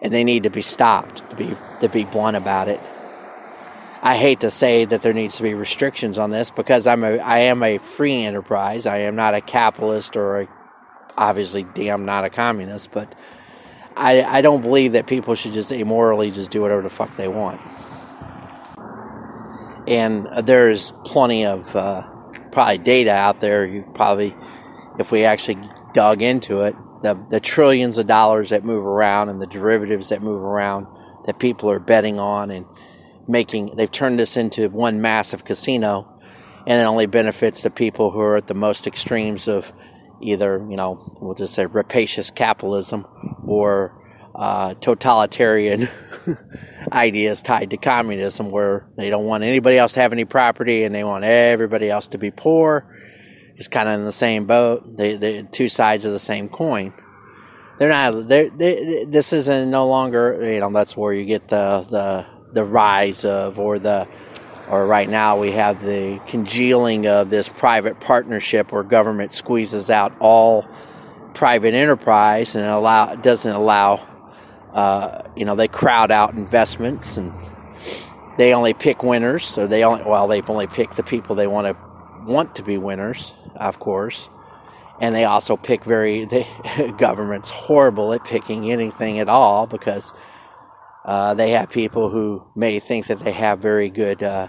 and 0.03 0.13
they 0.13 0.25
need 0.25 0.45
to 0.45 0.51
be 0.51 0.63
stopped. 0.63 1.29
To 1.31 1.37
be 1.37 1.57
to 1.81 1.89
be 1.89 2.05
blunt 2.05 2.37
about 2.37 2.69
it. 2.69 2.81
I 4.01 4.17
hate 4.17 4.41
to 4.41 4.51
say 4.51 4.85
that 4.85 5.03
there 5.03 5.13
needs 5.13 5.37
to 5.39 5.43
be 5.43 5.55
restrictions 5.55 6.19
on 6.19 6.31
this 6.31 6.51
because 6.51 6.87
I'm 6.87 7.03
a 7.05 7.19
I 7.19 7.39
am 7.41 7.63
a 7.63 7.79
free 7.79 8.25
enterprise. 8.25 8.87
I 8.87 8.99
am 8.99 9.17
not 9.17 9.35
a 9.35 9.41
capitalist 9.41 10.17
or 10.17 10.43
a 10.43 10.49
obviously 11.17 11.65
damn 11.75 12.05
not 12.05 12.25
a 12.25 12.31
communist, 12.31 12.93
but 12.93 13.15
I, 13.97 14.23
I 14.23 14.41
don't 14.43 14.63
believe 14.63 14.93
that 14.93 15.09
people 15.09 15.35
should 15.35 15.53
just 15.53 15.73
immorally 15.73 16.31
just 16.31 16.53
do 16.53 16.63
whatever 16.63 16.83
the 16.83 16.91
fuck 16.91 17.17
they 17.17 17.27
want. 17.27 17.61
And 19.89 20.29
there's 20.47 20.93
plenty 21.05 21.45
of 21.45 21.75
uh, 21.75 22.03
probably 22.53 22.79
data 22.79 23.11
out 23.11 23.41
there. 23.41 23.67
You 23.67 23.85
probably, 23.95 24.37
if 25.01 25.11
we 25.11 25.25
actually 25.25 25.59
dug 25.95 26.23
into 26.23 26.61
it, 26.61 26.77
the 27.03 27.19
the 27.31 27.41
trillions 27.41 27.99
of 27.99 28.07
dollars 28.07 28.51
that 28.51 28.65
move 28.65 28.85
around 28.85 29.29
and 29.29 29.41
the 29.41 29.47
derivatives 29.47 30.09
that 30.09 30.23
move 30.23 30.43
around 30.43 30.87
that 31.27 31.39
people 31.39 31.71
are 31.71 31.79
betting 31.79 32.19
on 32.19 32.51
and 32.51 32.65
making, 33.29 33.77
they've 33.77 33.93
turned 33.93 34.19
this 34.19 34.37
into 34.37 34.69
one 34.71 35.01
massive 35.01 35.45
casino, 35.45 36.09
and 36.67 36.81
it 36.81 36.85
only 36.85 37.07
benefits 37.07 37.63
the 37.63 37.71
people 37.71 38.11
who 38.11 38.21
are 38.21 38.37
at 38.39 38.47
the 38.47 38.55
most 38.55 38.87
extremes 38.87 39.47
of 39.47 39.71
either, 40.23 40.67
you 40.69 40.77
know, 40.77 41.17
we'll 41.21 41.35
just 41.35 41.55
say 41.55 41.67
rapacious 41.67 42.31
capitalism 42.31 43.07
or 43.47 43.95
uh, 44.35 44.75
totalitarian 44.75 45.89
ideas 46.93 47.43
tied 47.43 47.71
to 47.71 47.77
communism, 47.77 48.51
where 48.51 48.89
they 48.97 49.11
don't 49.11 49.27
want 49.27 49.45
anybody 49.45 49.77
else 49.77 49.93
to 49.93 50.01
have 50.01 50.13
any 50.13 50.25
property 50.25 50.85
and 50.85 50.95
they 50.95 51.05
want 51.05 51.25
everybody 51.25 51.91
else 51.91 52.09
to 52.09 52.19
be 52.19 52.31
poor. 52.31 52.95
It's 53.59 53.68
kind 53.68 53.88
of 53.88 53.99
in 53.99 54.07
the 54.07 54.12
same 54.12 54.47
boat. 54.47 54.97
They, 54.97 55.16
they 55.16 55.42
two 55.42 55.68
sides 55.68 56.05
of 56.05 56.12
the 56.12 56.18
same 56.18 56.49
coin. 56.49 56.92
They're 57.79 57.88
not. 57.88 58.29
They're, 58.29 58.51
they, 58.51 59.05
this 59.05 59.33
isn't 59.33 59.71
no 59.71 59.88
longer. 59.88 60.38
You 60.42 60.61
know, 60.61 60.71
that's 60.73 60.97
where 60.97 61.12
you 61.12 61.25
get 61.25 61.49
the 61.49 61.87
the 61.90 62.27
the 62.53 62.64
rise 62.64 63.25
of 63.25 63.59
or 63.59 63.79
the 63.79 64.07
or 64.68 64.87
right 64.87 65.09
now 65.09 65.38
we 65.38 65.53
have 65.53 65.83
the 65.83 66.21
congealing 66.27 67.07
of 67.07 67.31
this 67.31 67.49
private 67.49 68.01
partnership 68.01 68.71
where 68.71 68.83
government 68.83 69.33
squeezes 69.33 69.90
out 69.90 70.12
all 70.21 70.66
private 71.35 71.75
enterprise 71.75 72.55
and 72.55 72.64
allow 72.64 73.14
doesn't 73.14 73.51
allow 73.51 73.97
uh, 74.73 75.23
you 75.37 75.44
know 75.44 75.57
they 75.57 75.68
crowd 75.68 76.11
out 76.11 76.35
investments 76.35 77.16
and 77.16 77.33
they 78.37 78.55
only 78.55 78.75
pick 78.75 79.03
winners 79.03 79.44
so 79.44 79.66
they 79.66 79.85
only 79.85 80.05
well 80.05 80.29
they 80.29 80.42
only 80.42 80.66
pick 80.66 80.94
the 80.97 81.03
people 81.03 81.35
they 81.35 81.47
want 81.47 81.66
to 81.66 81.88
want 82.29 82.55
to 82.55 82.62
be 82.62 82.79
winners 82.79 83.33
of 83.57 83.79
course 83.79 84.29
and 85.01 85.14
they 85.14 85.25
also 85.25 85.57
pick 85.57 85.85
very 85.85 86.25
the 86.27 86.95
government's 86.99 87.51
horrible 87.51 88.12
at 88.12 88.25
picking 88.25 88.71
anything 88.71 89.19
at 89.19 89.29
all 89.29 89.67
because 89.67 90.12
uh, 91.05 91.35
they 91.35 91.53
have 91.53 91.71
people 91.71 92.11
who 92.11 92.45
may 92.55 92.81
think 92.81 93.07
that 93.07 93.21
they 93.21 93.33
have 93.33 93.61
very 93.61 93.88
good 93.88 94.23
uh, 94.23 94.49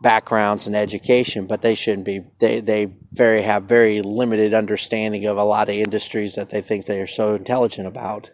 backgrounds 0.00 0.66
and 0.66 0.76
education, 0.76 1.46
but 1.46 1.62
they 1.62 1.74
shouldn't 1.74 2.04
be. 2.04 2.20
They 2.38 2.60
they 2.60 2.92
very 3.12 3.42
have 3.42 3.64
very 3.64 4.02
limited 4.02 4.54
understanding 4.54 5.26
of 5.26 5.36
a 5.36 5.42
lot 5.42 5.68
of 5.68 5.74
industries 5.74 6.36
that 6.36 6.50
they 6.50 6.62
think 6.62 6.86
they 6.86 7.00
are 7.00 7.06
so 7.06 7.34
intelligent 7.34 7.88
about. 7.88 8.30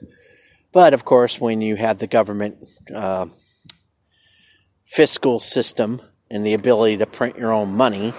But 0.73 0.93
of 0.93 1.05
course, 1.05 1.41
when 1.41 1.61
you 1.61 1.77
have 1.77 1.99
the 1.99 2.07
government 2.07 2.57
uh, 2.95 3.27
fiscal 4.87 5.41
system 5.41 6.03
and 6.31 6.45
the 6.45 6.55
ability 6.55 6.99
to 6.99 7.07
print 7.07 7.39
your 7.39 7.53
own 7.53 7.75
money, 7.75 8.13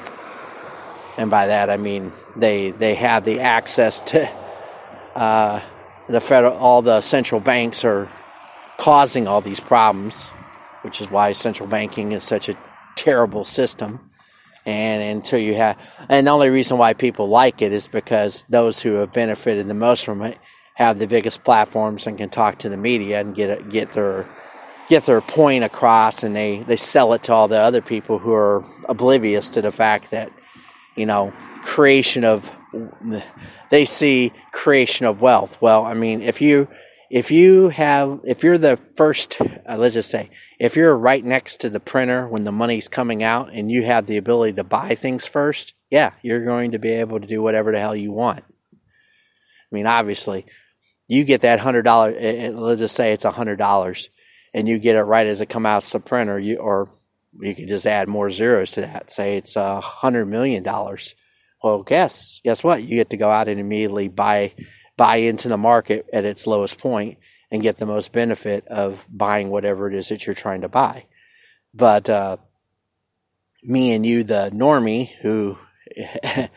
and 1.17 1.29
by 1.29 1.47
that 1.47 1.69
I 1.69 1.77
mean 1.77 2.11
they 2.35 2.71
they 2.71 2.95
have 2.95 3.25
the 3.25 3.39
access 3.39 4.01
to 4.01 4.29
uh, 5.15 5.61
the 6.09 6.21
federal, 6.21 6.55
all 6.57 6.81
the 6.81 7.01
central 7.01 7.41
banks 7.41 7.83
are 7.83 8.09
causing 8.77 9.27
all 9.27 9.41
these 9.41 9.59
problems, 9.59 10.25
which 10.81 11.01
is 11.01 11.09
why 11.09 11.31
central 11.31 11.67
banking 11.67 12.11
is 12.11 12.23
such 12.23 12.49
a 12.49 12.57
terrible 12.95 13.45
system. 13.45 13.99
And 14.65 15.01
until 15.01 15.39
you 15.39 15.55
have, 15.55 15.77
and 16.09 16.25
the 16.25 16.31
only 16.31 16.49
reason 16.49 16.77
why 16.77 16.93
people 16.93 17.27
like 17.29 17.61
it 17.61 17.71
is 17.71 17.87
because 17.87 18.45
those 18.49 18.79
who 18.79 18.93
have 18.95 19.13
benefited 19.13 19.67
the 19.67 19.75
most 19.75 20.03
from 20.03 20.21
it 20.23 20.37
have 20.73 20.97
the 20.99 21.07
biggest 21.07 21.43
platforms 21.43 22.07
and 22.07 22.17
can 22.17 22.29
talk 22.29 22.59
to 22.59 22.69
the 22.69 22.77
media 22.77 23.21
and 23.21 23.35
get 23.35 23.49
it, 23.49 23.69
get 23.69 23.93
their 23.93 24.27
get 24.89 25.05
their 25.05 25.21
point 25.21 25.63
across, 25.63 26.23
and 26.23 26.35
they 26.35 26.63
they 26.67 26.77
sell 26.77 27.13
it 27.13 27.23
to 27.23 27.33
all 27.33 27.47
the 27.47 27.59
other 27.59 27.81
people 27.81 28.17
who 28.17 28.33
are 28.33 28.63
oblivious 28.89 29.51
to 29.51 29.61
the 29.61 29.71
fact 29.71 30.09
that 30.11 30.31
you 30.95 31.05
know 31.05 31.33
creation 31.63 32.23
of 32.23 32.49
they 33.71 33.85
see 33.85 34.33
creation 34.51 35.05
of 35.05 35.21
wealth. 35.21 35.57
Well, 35.61 35.85
I 35.85 35.93
mean, 35.93 36.21
if 36.21 36.41
you 36.41 36.67
if 37.09 37.31
you 37.31 37.69
have 37.69 38.21
if 38.23 38.43
you're 38.43 38.57
the 38.57 38.79
first 38.95 39.39
uh, 39.41 39.77
let's 39.77 39.93
just 39.93 40.09
say 40.09 40.29
if 40.59 40.75
you're 40.75 40.95
right 40.95 41.23
next 41.23 41.61
to 41.61 41.69
the 41.69 41.79
printer 41.79 42.27
when 42.27 42.43
the 42.43 42.51
money's 42.51 42.87
coming 42.87 43.23
out 43.23 43.53
and 43.53 43.71
you 43.71 43.83
have 43.83 44.07
the 44.07 44.17
ability 44.17 44.53
to 44.53 44.63
buy 44.63 44.95
things 44.95 45.27
first 45.27 45.75
yeah 45.91 46.13
you're 46.23 46.43
going 46.43 46.71
to 46.71 46.79
be 46.79 46.89
able 46.89 47.19
to 47.19 47.27
do 47.27 47.43
whatever 47.43 47.71
the 47.71 47.79
hell 47.79 47.95
you 47.95 48.11
want 48.11 48.43
i 48.71 49.75
mean 49.75 49.85
obviously 49.85 50.47
you 51.07 51.23
get 51.23 51.41
that 51.41 51.59
hundred 51.59 51.83
dollar. 51.83 52.11
Let's 52.51 52.79
just 52.79 52.95
say 52.95 53.13
it's 53.13 53.25
a 53.25 53.31
hundred 53.31 53.57
dollars, 53.57 54.09
and 54.53 54.67
you 54.67 54.79
get 54.79 54.95
it 54.95 55.03
right 55.03 55.27
as 55.27 55.41
it 55.41 55.47
comes 55.47 55.65
out 55.65 55.83
the 55.83 55.99
printer. 55.99 56.39
You 56.39 56.57
or 56.57 56.89
you 57.39 57.55
could 57.55 57.67
just 57.67 57.85
add 57.85 58.07
more 58.07 58.29
zeros 58.29 58.71
to 58.71 58.81
that. 58.81 59.11
Say 59.11 59.37
it's 59.37 59.55
a 59.55 59.81
hundred 59.81 60.25
million 60.25 60.63
dollars. 60.63 61.15
Well, 61.63 61.83
guess 61.83 62.41
guess 62.43 62.63
what? 62.63 62.83
You 62.83 62.97
get 62.97 63.09
to 63.11 63.17
go 63.17 63.29
out 63.29 63.47
and 63.47 63.59
immediately 63.59 64.07
buy 64.07 64.53
buy 64.97 65.17
into 65.17 65.49
the 65.49 65.57
market 65.57 66.05
at 66.13 66.25
its 66.25 66.47
lowest 66.47 66.77
point 66.77 67.17
and 67.51 67.61
get 67.61 67.77
the 67.77 67.85
most 67.85 68.11
benefit 68.11 68.67
of 68.67 69.03
buying 69.09 69.49
whatever 69.49 69.87
it 69.87 69.95
is 69.95 70.09
that 70.09 70.25
you're 70.25 70.35
trying 70.35 70.61
to 70.61 70.69
buy. 70.69 71.05
But 71.73 72.09
uh, 72.09 72.37
me 73.63 73.93
and 73.93 74.05
you, 74.05 74.23
the 74.23 74.51
normie, 74.53 75.09
who 75.21 75.57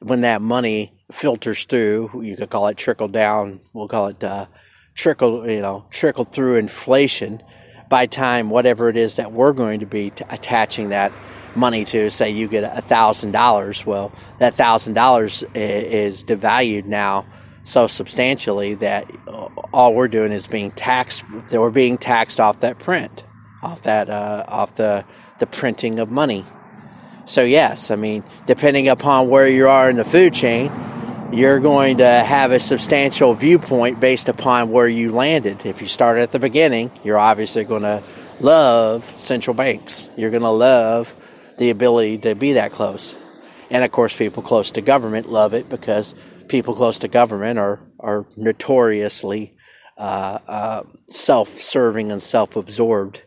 when 0.00 0.22
that 0.22 0.42
money 0.42 0.92
filters 1.12 1.64
through, 1.66 2.22
you 2.22 2.36
could 2.36 2.50
call 2.50 2.68
it 2.68 2.76
trickle 2.76 3.08
down. 3.08 3.60
We'll 3.72 3.88
call 3.88 4.08
it 4.08 4.22
uh, 4.24 4.46
trickle, 4.94 5.48
you 5.48 5.60
know, 5.60 5.86
trickle 5.90 6.24
through 6.24 6.56
inflation. 6.56 7.42
By 7.92 8.06
time 8.06 8.48
whatever 8.48 8.88
it 8.88 8.96
is 8.96 9.16
that 9.16 9.32
we're 9.32 9.52
going 9.52 9.80
to 9.80 9.86
be 9.86 10.08
t- 10.08 10.24
attaching 10.30 10.88
that 10.88 11.12
money 11.54 11.84
to, 11.84 12.08
say 12.08 12.30
you 12.30 12.48
get 12.48 12.64
a 12.64 12.80
thousand 12.80 13.32
dollars, 13.32 13.84
well, 13.84 14.12
that 14.38 14.54
thousand 14.54 14.94
dollars 14.94 15.44
is 15.54 16.24
devalued 16.24 16.86
now 16.86 17.26
so 17.64 17.86
substantially 17.86 18.76
that 18.76 19.10
all 19.74 19.94
we're 19.94 20.08
doing 20.08 20.32
is 20.32 20.46
being 20.46 20.70
taxed. 20.72 21.22
That 21.50 21.60
we're 21.60 21.68
being 21.68 21.98
taxed 21.98 22.40
off 22.40 22.60
that 22.60 22.78
print, 22.78 23.24
off 23.62 23.82
that 23.82 24.08
uh, 24.08 24.46
off 24.48 24.74
the 24.76 25.04
the 25.38 25.46
printing 25.46 25.98
of 25.98 26.10
money. 26.10 26.46
So 27.26 27.42
yes, 27.44 27.90
I 27.90 27.96
mean, 27.96 28.24
depending 28.46 28.88
upon 28.88 29.28
where 29.28 29.46
you 29.46 29.68
are 29.68 29.90
in 29.90 29.96
the 29.96 30.04
food 30.04 30.32
chain, 30.32 30.72
you're 31.32 31.60
going 31.60 31.98
to 31.98 32.06
have 32.06 32.52
a 32.52 32.60
substantial 32.60 33.34
viewpoint 33.34 34.00
based 34.00 34.28
upon 34.28 34.70
where 34.70 34.86
you 34.86 35.12
landed. 35.12 35.64
If 35.64 35.80
you 35.80 35.88
start 35.88 36.18
at 36.18 36.30
the 36.30 36.38
beginning, 36.38 36.90
you're 37.02 37.18
obviously 37.18 37.64
going 37.64 37.82
to 37.82 38.02
love 38.40 39.04
central 39.18 39.54
banks. 39.54 40.10
You're 40.16 40.30
going 40.30 40.42
to 40.42 40.50
love 40.50 41.12
the 41.58 41.70
ability 41.70 42.18
to 42.18 42.34
be 42.34 42.54
that 42.54 42.72
close. 42.72 43.14
And 43.70 43.82
of 43.82 43.90
course, 43.90 44.14
people 44.14 44.42
close 44.42 44.72
to 44.72 44.82
government 44.82 45.30
love 45.30 45.54
it 45.54 45.68
because 45.70 46.14
people 46.48 46.74
close 46.74 46.98
to 46.98 47.08
government 47.08 47.58
are 47.58 47.80
are 47.98 48.26
notoriously 48.36 49.56
uh, 49.96 50.38
uh, 50.46 50.82
self-serving 51.08 52.12
and 52.12 52.22
self-absorbed 52.22 53.22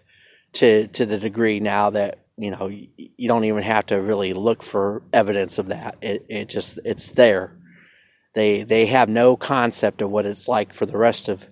to 0.53 0.87
to 0.89 1.05
the 1.05 1.17
degree 1.17 1.59
now 1.59 1.89
that 1.89 2.19
you 2.37 2.51
know 2.51 2.67
you, 2.67 3.27
don't 3.27 3.45
even 3.45 3.63
have 3.63 3.87
to 3.87 3.95
really 3.95 4.33
look 4.33 4.61
for 4.61 5.01
evidence 5.11 5.57
of 5.57 5.67
that. 5.67 5.97
It 6.01 6.25
it 6.29 6.49
just 6.49 6.79
it's 6.85 7.11
there. 7.11 7.57
They 8.35 8.63
they 8.63 8.85
have 8.87 9.09
no 9.09 9.37
concept 9.37 10.01
of 10.01 10.11
what 10.11 10.25
it's 10.25 10.47
like 10.47 10.73
for 10.73 10.85
the 10.85 10.97
rest 10.97 11.29
of. 11.29 11.43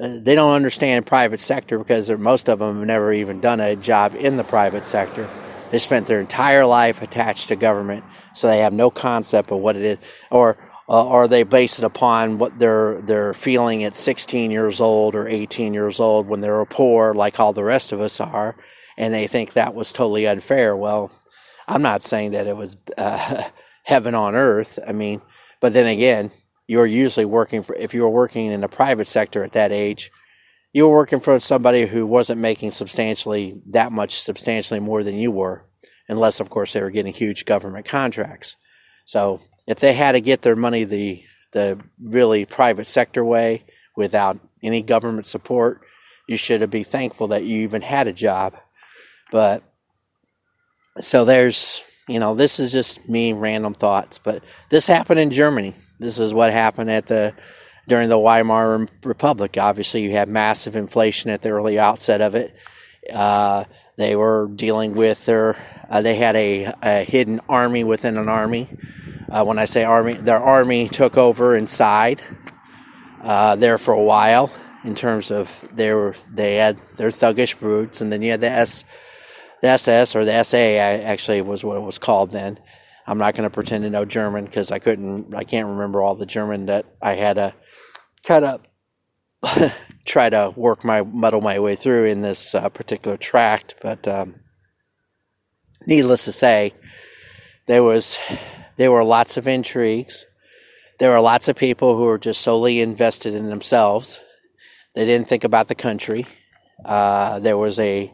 Uh, 0.00 0.18
they 0.20 0.34
don't 0.34 0.54
understand 0.54 1.06
private 1.06 1.40
sector 1.40 1.78
because 1.78 2.10
most 2.10 2.48
of 2.48 2.58
them 2.58 2.78
have 2.78 2.86
never 2.86 3.12
even 3.12 3.40
done 3.40 3.60
a 3.60 3.76
job 3.76 4.14
in 4.16 4.36
the 4.36 4.44
private 4.44 4.84
sector. 4.84 5.30
They 5.70 5.78
spent 5.78 6.06
their 6.06 6.20
entire 6.20 6.66
life 6.66 7.02
attached 7.02 7.48
to 7.48 7.56
government, 7.56 8.04
so 8.34 8.48
they 8.48 8.58
have 8.60 8.72
no 8.72 8.90
concept 8.90 9.52
of 9.52 9.60
what 9.60 9.76
it 9.76 9.82
is, 9.82 9.98
or 10.30 10.56
uh, 10.88 11.04
or 11.04 11.28
they 11.28 11.42
base 11.42 11.78
it 11.78 11.84
upon 11.84 12.38
what 12.38 12.58
they're 12.58 13.00
they're 13.02 13.34
feeling 13.34 13.84
at 13.84 13.94
16 13.94 14.50
years 14.50 14.80
old 14.80 15.14
or 15.14 15.28
18 15.28 15.74
years 15.74 16.00
old 16.00 16.26
when 16.26 16.40
they're 16.40 16.64
poor, 16.64 17.14
like 17.14 17.38
all 17.38 17.52
the 17.52 17.64
rest 17.64 17.92
of 17.92 18.00
us 18.00 18.20
are, 18.20 18.56
and 18.96 19.14
they 19.14 19.26
think 19.26 19.52
that 19.52 19.74
was 19.74 19.92
totally 19.92 20.26
unfair. 20.26 20.76
Well, 20.76 21.12
I'm 21.68 21.82
not 21.82 22.02
saying 22.02 22.32
that 22.32 22.46
it 22.46 22.56
was 22.56 22.76
uh, 22.96 23.44
heaven 23.84 24.14
on 24.14 24.34
earth. 24.34 24.78
I 24.86 24.92
mean, 24.92 25.20
but 25.60 25.72
then 25.72 25.86
again, 25.86 26.30
you're 26.66 26.86
usually 26.86 27.26
working 27.26 27.62
for 27.62 27.74
if 27.74 27.94
you 27.94 28.02
were 28.02 28.10
working 28.10 28.46
in 28.46 28.60
the 28.60 28.68
private 28.68 29.08
sector 29.08 29.42
at 29.42 29.54
that 29.54 29.72
age, 29.72 30.10
you 30.72 30.86
were 30.86 30.94
working 30.94 31.20
for 31.20 31.40
somebody 31.40 31.86
who 31.86 32.06
wasn't 32.06 32.40
making 32.40 32.70
substantially 32.70 33.60
that 33.70 33.90
much 33.90 34.20
substantially 34.20 34.80
more 34.80 35.02
than 35.02 35.16
you 35.16 35.30
were, 35.30 35.64
unless 36.08 36.40
of 36.40 36.50
course 36.50 36.72
they 36.72 36.82
were 36.82 36.90
getting 36.90 37.12
huge 37.12 37.44
government 37.46 37.86
contracts. 37.86 38.56
So 39.06 39.40
if 39.66 39.80
they 39.80 39.94
had 39.94 40.12
to 40.12 40.20
get 40.20 40.42
their 40.42 40.56
money 40.56 40.84
the 40.84 41.22
the 41.52 41.78
really 42.02 42.44
private 42.44 42.86
sector 42.86 43.24
way 43.24 43.64
without 43.96 44.38
any 44.62 44.82
government 44.82 45.26
support, 45.26 45.80
you 46.28 46.36
should 46.36 46.68
be 46.70 46.84
thankful 46.84 47.28
that 47.28 47.44
you 47.44 47.62
even 47.62 47.80
had 47.80 48.06
a 48.06 48.12
job. 48.12 48.54
But 49.32 49.62
so 51.00 51.24
there's 51.24 51.82
you 52.08 52.18
know 52.18 52.34
this 52.34 52.58
is 52.58 52.72
just 52.72 53.08
me 53.08 53.32
random 53.32 53.74
thoughts, 53.74 54.18
but 54.18 54.42
this 54.70 54.86
happened 54.86 55.20
in 55.20 55.30
Germany. 55.30 55.74
This 55.98 56.18
is 56.18 56.34
what 56.34 56.52
happened 56.52 56.90
at 56.90 57.06
the 57.06 57.34
during 57.86 58.08
the 58.08 58.18
Weimar 58.18 58.86
Republic. 59.04 59.56
Obviously, 59.58 60.02
you 60.02 60.12
had 60.12 60.28
massive 60.28 60.76
inflation 60.76 61.30
at 61.30 61.42
the 61.42 61.50
early 61.50 61.78
outset 61.78 62.20
of 62.20 62.34
it. 62.34 62.54
Uh, 63.12 63.64
they 63.96 64.14
were 64.16 64.48
dealing 64.54 64.94
with 64.94 65.24
their 65.24 65.56
uh, 65.88 66.02
they 66.02 66.16
had 66.16 66.36
a, 66.36 66.72
a 66.82 67.04
hidden 67.04 67.40
army 67.48 67.84
within 67.84 68.16
an 68.18 68.28
army 68.28 68.68
uh, 69.30 69.44
when 69.44 69.58
I 69.58 69.66
say 69.66 69.84
army, 69.84 70.14
their 70.14 70.38
army 70.38 70.88
took 70.88 71.16
over 71.16 71.56
inside 71.56 72.22
uh, 73.22 73.56
there 73.56 73.78
for 73.78 73.92
a 73.92 74.02
while. 74.02 74.50
In 74.84 74.94
terms 74.94 75.30
of 75.30 75.50
they 75.72 75.92
were 75.92 76.14
they 76.32 76.56
had 76.56 76.80
their 76.96 77.10
thuggish 77.10 77.60
roots, 77.60 78.00
and 78.00 78.12
then 78.12 78.22
you 78.22 78.30
had 78.30 78.40
the 78.40 78.48
S, 78.48 78.84
the 79.62 79.68
SS 79.68 80.14
or 80.14 80.24
the 80.24 80.44
SA 80.44 80.56
actually 80.56 81.40
was 81.42 81.64
what 81.64 81.76
it 81.76 81.82
was 81.82 81.98
called 81.98 82.30
then. 82.30 82.58
I'm 83.06 83.18
not 83.18 83.34
going 83.34 83.48
to 83.48 83.54
pretend 83.54 83.84
to 83.84 83.90
know 83.90 84.04
German 84.04 84.44
because 84.44 84.70
I 84.70 84.78
couldn't, 84.78 85.34
I 85.34 85.44
can't 85.44 85.66
remember 85.66 86.02
all 86.02 86.14
the 86.14 86.26
German 86.26 86.66
that 86.66 86.84
I 87.00 87.14
had 87.14 87.34
to 87.34 87.54
kind 88.22 88.44
of 88.44 88.60
try 90.04 90.28
to 90.28 90.52
work 90.54 90.84
my 90.84 91.02
muddle 91.02 91.40
my 91.40 91.58
way 91.58 91.76
through 91.76 92.06
in 92.06 92.20
this 92.20 92.54
uh, 92.54 92.68
particular 92.68 93.16
tract. 93.16 93.76
But 93.80 94.06
um, 94.06 94.36
needless 95.86 96.24
to 96.26 96.32
say, 96.32 96.74
there 97.66 97.82
was 97.82 98.18
there 98.76 98.92
were 98.92 99.04
lots 99.04 99.36
of 99.36 99.48
intrigues. 99.48 100.26
There 100.98 101.10
were 101.10 101.20
lots 101.20 101.48
of 101.48 101.56
people 101.56 101.96
who 101.96 102.04
were 102.04 102.18
just 102.18 102.40
solely 102.40 102.80
invested 102.80 103.34
in 103.34 103.48
themselves. 103.48 104.20
They 104.94 105.04
didn't 105.04 105.28
think 105.28 105.44
about 105.44 105.68
the 105.68 105.74
country. 105.74 106.26
Uh, 106.84 107.38
there 107.38 107.56
was 107.56 107.78
a, 107.78 108.04
a 108.04 108.12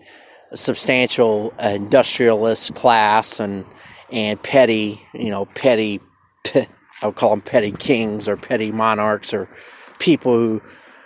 substantial 0.55 1.53
industrialist 1.59 2.75
class 2.75 3.41
and 3.41 3.65
and 4.11 4.43
petty, 4.43 5.01
you 5.13 5.31
know, 5.31 5.47
petty. 5.47 6.01
I 6.55 7.07
would 7.07 7.17
call 7.17 7.31
them 7.31 7.43
petty 7.43 7.73
kings 7.73 8.29
or 8.29 8.37
petty 8.37 8.71
monarchs 8.71 9.35
or 9.35 9.49
people 9.99 10.33
who 10.35 10.63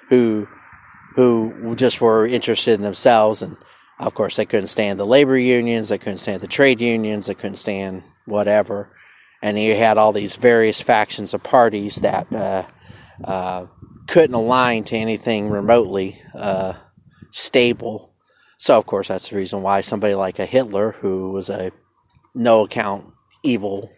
who 0.08 0.46
who 1.16 1.74
just 1.74 2.00
were 2.00 2.26
interested 2.26 2.74
in 2.74 2.82
themselves 2.82 3.42
and 3.42 3.56
of 3.98 4.14
course 4.14 4.37
they 4.37 4.46
couldn't 4.46 4.68
stand 4.68 5.00
the 5.00 5.06
labor 5.06 5.37
unions 5.37 5.88
they 5.88 5.98
couldn't 5.98 6.18
stand 6.18 6.40
the 6.40 6.46
trade 6.46 6.80
unions 6.80 7.26
they 7.26 7.34
couldn't 7.34 7.56
stand 7.56 8.04
whatever 8.26 8.90
and 9.42 9.58
you 9.58 9.74
had 9.74 9.98
all 9.98 10.12
these 10.12 10.37
various 10.37 10.80
factions 10.80 11.34
of 11.34 11.42
parties 11.42 11.96
that 11.96 12.32
uh, 12.32 12.66
uh, 13.24 13.66
couldn't 14.06 14.34
align 14.34 14.84
to 14.84 14.96
anything 14.96 15.48
remotely 15.48 16.20
uh, 16.34 16.72
stable. 17.30 18.07
So, 18.58 18.76
of 18.76 18.86
course, 18.86 19.06
that's 19.06 19.28
the 19.28 19.36
reason 19.36 19.62
why 19.62 19.80
somebody 19.82 20.16
like 20.16 20.40
a 20.40 20.46
Hitler, 20.46 20.92
who 20.92 21.30
was 21.30 21.48
a 21.48 21.70
no 22.34 22.64
account 22.64 23.06
evil, 23.44 23.90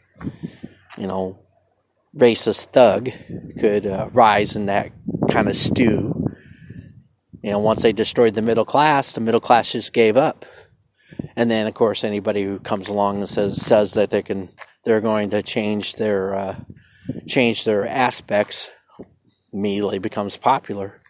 you 0.99 1.07
know, 1.07 1.39
racist 2.15 2.67
thug, 2.67 3.09
could 3.59 3.87
uh, 3.87 4.11
rise 4.13 4.57
in 4.57 4.67
that 4.67 4.93
kind 5.31 5.49
of 5.49 5.57
stew. 5.57 6.27
You 7.43 7.53
know, 7.53 7.59
once 7.59 7.81
they 7.81 7.93
destroyed 7.93 8.35
the 8.35 8.43
middle 8.43 8.67
class, 8.67 9.15
the 9.15 9.21
middle 9.23 9.41
class 9.41 9.73
just 9.73 9.95
gave 9.95 10.19
up. 10.19 10.45
And 11.37 11.51
then, 11.51 11.67
of 11.67 11.73
course, 11.73 12.05
anybody 12.05 12.45
who 12.45 12.59
comes 12.59 12.89
along 12.89 13.21
and 13.21 13.29
says 13.29 13.65
says 13.65 13.95
that 13.95 14.11
they 14.11 14.23
can 14.23 14.51
they're 14.85 15.01
going 15.01 15.31
to 15.31 15.43
change 15.43 15.95
their 15.95 16.35
uh, 16.35 16.57
change 17.27 17.65
their 17.65 17.87
aspects 17.87 18.69
immediately 19.55 19.99
becomes 19.99 20.37
popular 20.37 21.01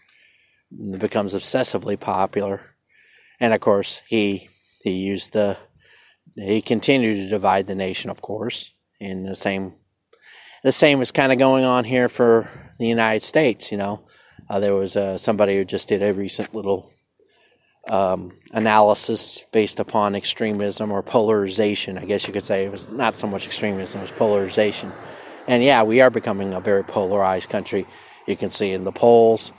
becomes 0.99 1.35
obsessively 1.35 1.99
popular 1.99 2.61
and 3.41 3.53
of 3.55 3.61
course 3.61 4.03
he 4.07 4.49
he 4.83 4.93
used 4.93 5.33
the 5.33 5.57
he 6.35 6.63
continued 6.63 7.17
to 7.17 7.29
divide 7.29 7.67
the 7.67 7.75
nation 7.75 8.11
of 8.11 8.23
course 8.23 8.73
and 9.01 9.27
the 9.27 9.35
same 9.35 9.75
the 10.63 10.73
same 10.73 11.01
is 11.01 11.11
kind 11.11 11.33
of 11.33 11.39
going 11.39 11.65
on 11.65 11.85
here 11.85 12.09
for 12.09 12.49
the 12.79 12.87
united 12.87 13.23
states 13.23 13.73
you 13.73 13.79
know 13.79 14.01
uh, 14.49 14.59
there 14.59 14.75
was 14.75 14.97
uh, 14.97 15.17
somebody 15.17 15.57
who 15.57 15.65
just 15.65 15.89
did 15.89 16.03
a 16.03 16.13
recent 16.13 16.55
little 16.55 16.91
um, 17.89 18.33
analysis 18.53 19.45
based 19.53 19.81
upon 19.81 20.15
extremism 20.15 20.91
or 20.91 21.03
polarization. 21.03 21.99
I 21.99 22.05
guess 22.05 22.27
you 22.27 22.33
could 22.33 22.45
say 22.45 22.65
it 22.65 22.73
was 22.73 22.89
not 22.89 23.15
so 23.15 23.27
much 23.27 23.47
extremism, 23.47 24.01
it 24.01 24.03
was 24.03 24.11
polarization. 24.13 24.93
And 25.47 25.63
yeah, 25.63 25.83
we 25.83 26.01
are 26.01 26.11
becoming 26.11 26.53
a 26.53 26.61
very 26.61 26.85
polarized 26.85 27.49
country. 27.49 27.87
You 28.27 28.37
can 28.37 28.51
see 28.51 28.73
in 28.73 28.85
the 28.85 28.93
polls. 28.93 29.53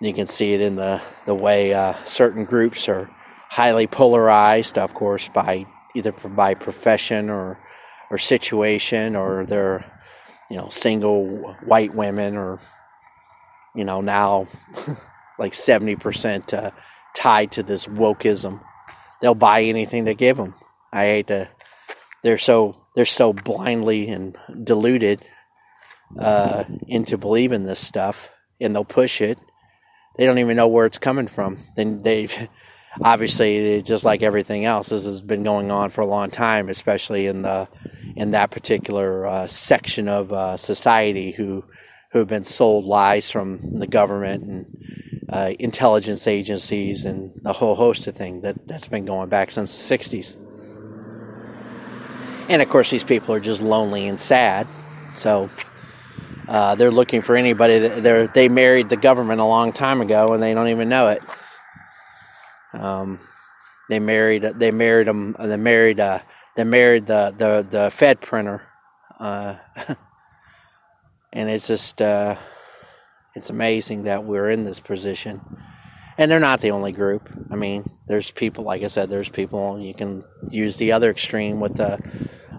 You 0.00 0.12
can 0.12 0.26
see 0.26 0.52
it 0.54 0.60
in 0.60 0.76
the 0.76 1.00
the 1.26 1.34
way 1.34 1.74
uh, 1.74 1.94
certain 2.04 2.44
groups 2.44 2.88
are 2.88 3.10
highly 3.48 3.86
polarized, 3.86 4.78
of 4.78 4.94
course, 4.94 5.28
by 5.28 5.66
either 5.94 6.12
by 6.12 6.54
profession 6.54 7.30
or 7.30 7.58
or 8.10 8.18
situation, 8.18 9.16
or 9.16 9.44
they're 9.46 9.84
you 10.50 10.56
know 10.56 10.68
single 10.70 11.54
white 11.64 11.94
women 11.94 12.36
or 12.36 12.60
you 13.78 13.84
know, 13.84 14.00
now 14.00 14.48
like 15.38 15.52
70% 15.52 16.52
uh, 16.52 16.72
tied 17.14 17.52
to 17.52 17.62
this 17.62 17.86
wokeism. 17.86 18.60
They'll 19.22 19.36
buy 19.36 19.62
anything 19.62 20.04
they 20.04 20.16
give 20.16 20.36
them. 20.36 20.54
I 20.92 21.04
hate 21.04 21.28
to, 21.28 21.48
they're 22.24 22.38
so, 22.38 22.76
they're 22.96 23.04
so 23.04 23.32
blindly 23.32 24.08
and 24.08 24.36
deluded 24.64 25.24
uh, 26.18 26.64
into 26.88 27.18
believing 27.18 27.64
this 27.64 27.78
stuff 27.78 28.30
and 28.60 28.74
they'll 28.74 28.84
push 28.84 29.20
it. 29.20 29.38
They 30.16 30.26
don't 30.26 30.38
even 30.38 30.56
know 30.56 30.66
where 30.66 30.86
it's 30.86 30.98
coming 30.98 31.28
from. 31.28 31.58
Then 31.76 32.02
they, 32.02 32.28
obviously, 33.02 33.82
just 33.82 34.04
like 34.04 34.22
everything 34.22 34.64
else, 34.64 34.88
this 34.88 35.04
has 35.04 35.22
been 35.22 35.42
going 35.42 35.70
on 35.70 35.90
for 35.90 36.00
a 36.00 36.06
long 36.06 36.30
time, 36.30 36.68
especially 36.68 37.26
in 37.26 37.42
the 37.42 37.68
in 38.16 38.32
that 38.32 38.50
particular 38.50 39.26
uh, 39.26 39.46
section 39.46 40.08
of 40.08 40.32
uh, 40.32 40.56
society 40.56 41.32
who 41.32 41.64
who 42.12 42.18
have 42.20 42.28
been 42.28 42.44
sold 42.44 42.84
lies 42.84 43.30
from 43.30 43.78
the 43.78 43.86
government 43.86 44.42
and 44.42 44.66
uh, 45.30 45.52
intelligence 45.58 46.26
agencies 46.26 47.04
and 47.04 47.30
a 47.44 47.52
whole 47.52 47.74
host 47.74 48.06
of 48.06 48.16
things 48.16 48.42
that 48.42 48.56
that's 48.66 48.88
been 48.88 49.04
going 49.04 49.28
back 49.28 49.50
since 49.50 49.88
the 49.88 49.98
60s. 49.98 50.36
And 52.48 52.62
of 52.62 52.68
course, 52.70 52.90
these 52.90 53.04
people 53.04 53.34
are 53.34 53.40
just 53.40 53.60
lonely 53.60 54.08
and 54.08 54.18
sad, 54.18 54.66
so 55.14 55.50
uh, 56.48 56.74
they're 56.76 56.90
looking 56.90 57.20
for 57.20 57.36
anybody 57.36 57.78
that 57.78 58.02
they 58.02 58.28
they 58.34 58.48
married 58.48 58.88
the 58.88 58.96
government 58.96 59.40
a 59.40 59.44
long 59.44 59.72
time 59.72 60.00
ago 60.00 60.28
and 60.28 60.42
they 60.42 60.52
don't 60.52 60.68
even 60.68 60.88
know 60.88 61.08
it. 61.08 61.22
Um, 62.72 63.20
they 63.88 63.98
married 63.98 64.42
they 64.56 64.70
married 64.70 65.06
them 65.06 65.34
they 65.38 65.56
married 65.56 66.00
uh, 66.00 66.20
they 66.56 66.64
married 66.64 67.06
the 67.06 67.34
the 67.36 67.66
the 67.68 67.90
Fed 67.90 68.20
printer, 68.20 68.62
uh, 69.18 69.56
and 71.32 71.48
it's 71.48 71.66
just 71.66 72.02
uh, 72.02 72.36
it's 73.34 73.50
amazing 73.50 74.04
that 74.04 74.24
we're 74.24 74.50
in 74.50 74.64
this 74.64 74.80
position. 74.80 75.40
And 76.18 76.28
they're 76.28 76.40
not 76.40 76.60
the 76.60 76.72
only 76.72 76.90
group. 76.90 77.30
I 77.48 77.54
mean, 77.54 77.88
there's 78.08 78.32
people 78.32 78.64
like 78.64 78.82
I 78.82 78.88
said. 78.88 79.08
There's 79.08 79.28
people 79.28 79.78
you 79.80 79.94
can 79.94 80.24
use 80.50 80.76
the 80.76 80.92
other 80.92 81.10
extreme 81.10 81.60
with 81.60 81.76
the 81.76 81.98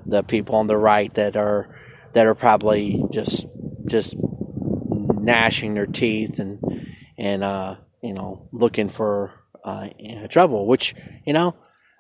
the 0.06 0.24
people 0.24 0.56
on 0.56 0.68
the 0.68 0.78
right 0.78 1.14
that 1.16 1.36
are 1.36 1.78
that 2.14 2.26
are 2.26 2.36
probably 2.36 3.04
just 3.12 3.46
just 3.86 4.16
gnashing 4.18 5.74
their 5.74 5.86
teeth 5.86 6.40
and 6.40 6.88
and 7.18 7.44
uh, 7.44 7.76
you 8.02 8.14
know 8.14 8.48
looking 8.52 8.90
for 8.90 9.34
uh, 9.64 9.90
trouble. 10.30 10.66
Which 10.66 10.96
you 11.26 11.34
know, 11.34 11.56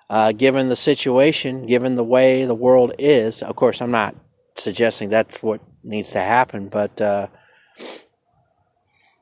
uh, 0.09 0.31
given 0.31 0.69
the 0.69 0.75
situation, 0.75 1.65
given 1.65 1.95
the 1.95 2.03
way 2.03 2.45
the 2.45 2.55
world 2.55 2.93
is, 2.97 3.41
of 3.41 3.55
course, 3.55 3.81
I'm 3.81 3.91
not 3.91 4.15
suggesting 4.55 5.09
that's 5.09 5.41
what 5.41 5.61
needs 5.83 6.11
to 6.11 6.19
happen, 6.19 6.67
but 6.67 6.99
uh, 6.99 7.27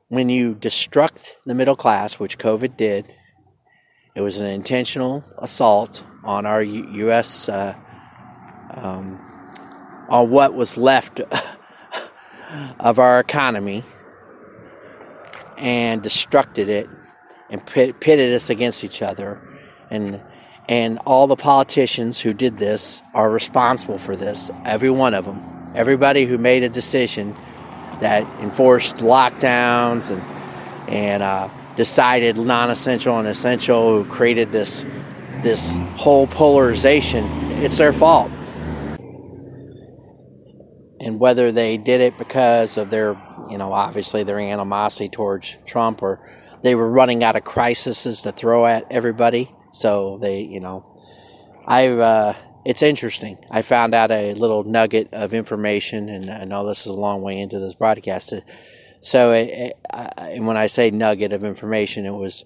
when 0.10 0.30
you 0.30 0.56
destruct 0.56 1.32
the 1.46 1.54
middle 1.54 1.76
class, 1.76 2.20
which 2.20 2.38
COVID 2.38 2.78
did, 2.78 3.14
it 4.16 4.22
was 4.22 4.40
an 4.40 4.48
intentional 4.48 5.24
assault 5.38 6.04
on 6.24 6.46
our 6.46 6.64
U- 6.64 6.90
U.S. 7.06 7.50
Uh, 7.50 7.76
um, 8.74 9.20
on 10.10 10.30
what 10.30 10.54
was 10.54 10.78
left 10.78 11.22
of 12.80 13.00
our 13.00 13.20
economy 13.20 13.84
and 15.58 16.02
destructed 16.02 16.68
it 16.68 16.90
and 17.50 17.66
pit, 17.66 18.00
pitted 18.00 18.34
us 18.34 18.50
against 18.50 18.84
each 18.84 19.02
other. 19.02 19.42
And 19.90 20.22
and 20.70 21.00
all 21.06 21.28
the 21.28 21.38
politicians 21.38 22.20
who 22.20 22.34
did 22.34 22.58
this 22.58 23.02
are 23.14 23.30
responsible 23.30 24.00
for 24.00 24.18
this 24.18 24.52
every 24.66 24.90
one 24.90 25.14
of 25.14 25.24
them 25.24 25.42
everybody 25.76 26.26
who 26.26 26.38
made 26.38 26.62
a 26.62 26.68
decision 26.68 27.34
that 28.02 28.24
enforced 28.42 28.98
lockdowns 28.98 30.12
and 30.12 30.22
and 30.90 31.24
uh, 31.24 31.50
decided 31.78 32.38
non-essential 32.38 33.18
and 33.18 33.30
essential 33.30 34.04
who 34.04 34.10
created 34.12 34.52
this 34.52 34.84
this 35.42 35.78
whole 35.96 36.28
polarization 36.28 37.48
it's 37.60 37.78
their 37.78 37.92
fault. 37.92 38.32
And 41.00 41.20
whether 41.20 41.52
they 41.52 41.78
did 41.78 42.02
it 42.02 42.18
because 42.18 42.78
of 42.78 42.92
their, 42.92 43.20
you 43.50 43.58
know, 43.58 43.74
obviously 43.74 44.24
their 44.24 44.40
animosity 44.40 45.10
towards 45.10 45.56
Trump 45.66 46.04
or 46.04 46.20
they 46.68 46.76
were 46.76 46.90
running 46.90 47.24
out 47.24 47.38
of 47.38 47.46
crises 47.46 48.22
to 48.24 48.32
throw 48.34 48.66
at 48.66 48.92
everybody. 48.92 49.50
So 49.72 50.18
they, 50.22 50.42
you 50.42 50.60
know, 50.60 51.02
I, 51.66 51.88
uh, 51.88 52.36
it's 52.66 52.82
interesting. 52.82 53.38
I 53.50 53.62
found 53.62 53.96
out 53.96 54.12
a 54.12 54.34
little 54.34 54.66
nugget 54.66 55.14
of 55.14 55.34
information, 55.34 56.10
and 56.10 56.30
I 56.30 56.44
know 56.44 56.68
this 56.68 56.82
is 56.82 56.88
a 56.88 56.94
long 56.94 57.22
way 57.22 57.40
into 57.40 57.60
this 57.60 57.74
broadcast. 57.74 58.34
So, 59.00 59.32
it, 59.32 59.48
it, 59.48 59.74
I, 59.90 60.40
when 60.40 60.58
I 60.58 60.68
say 60.68 60.92
nugget 60.92 61.32
of 61.32 61.46
information, 61.46 62.06
it 62.06 62.12
was 62.12 62.44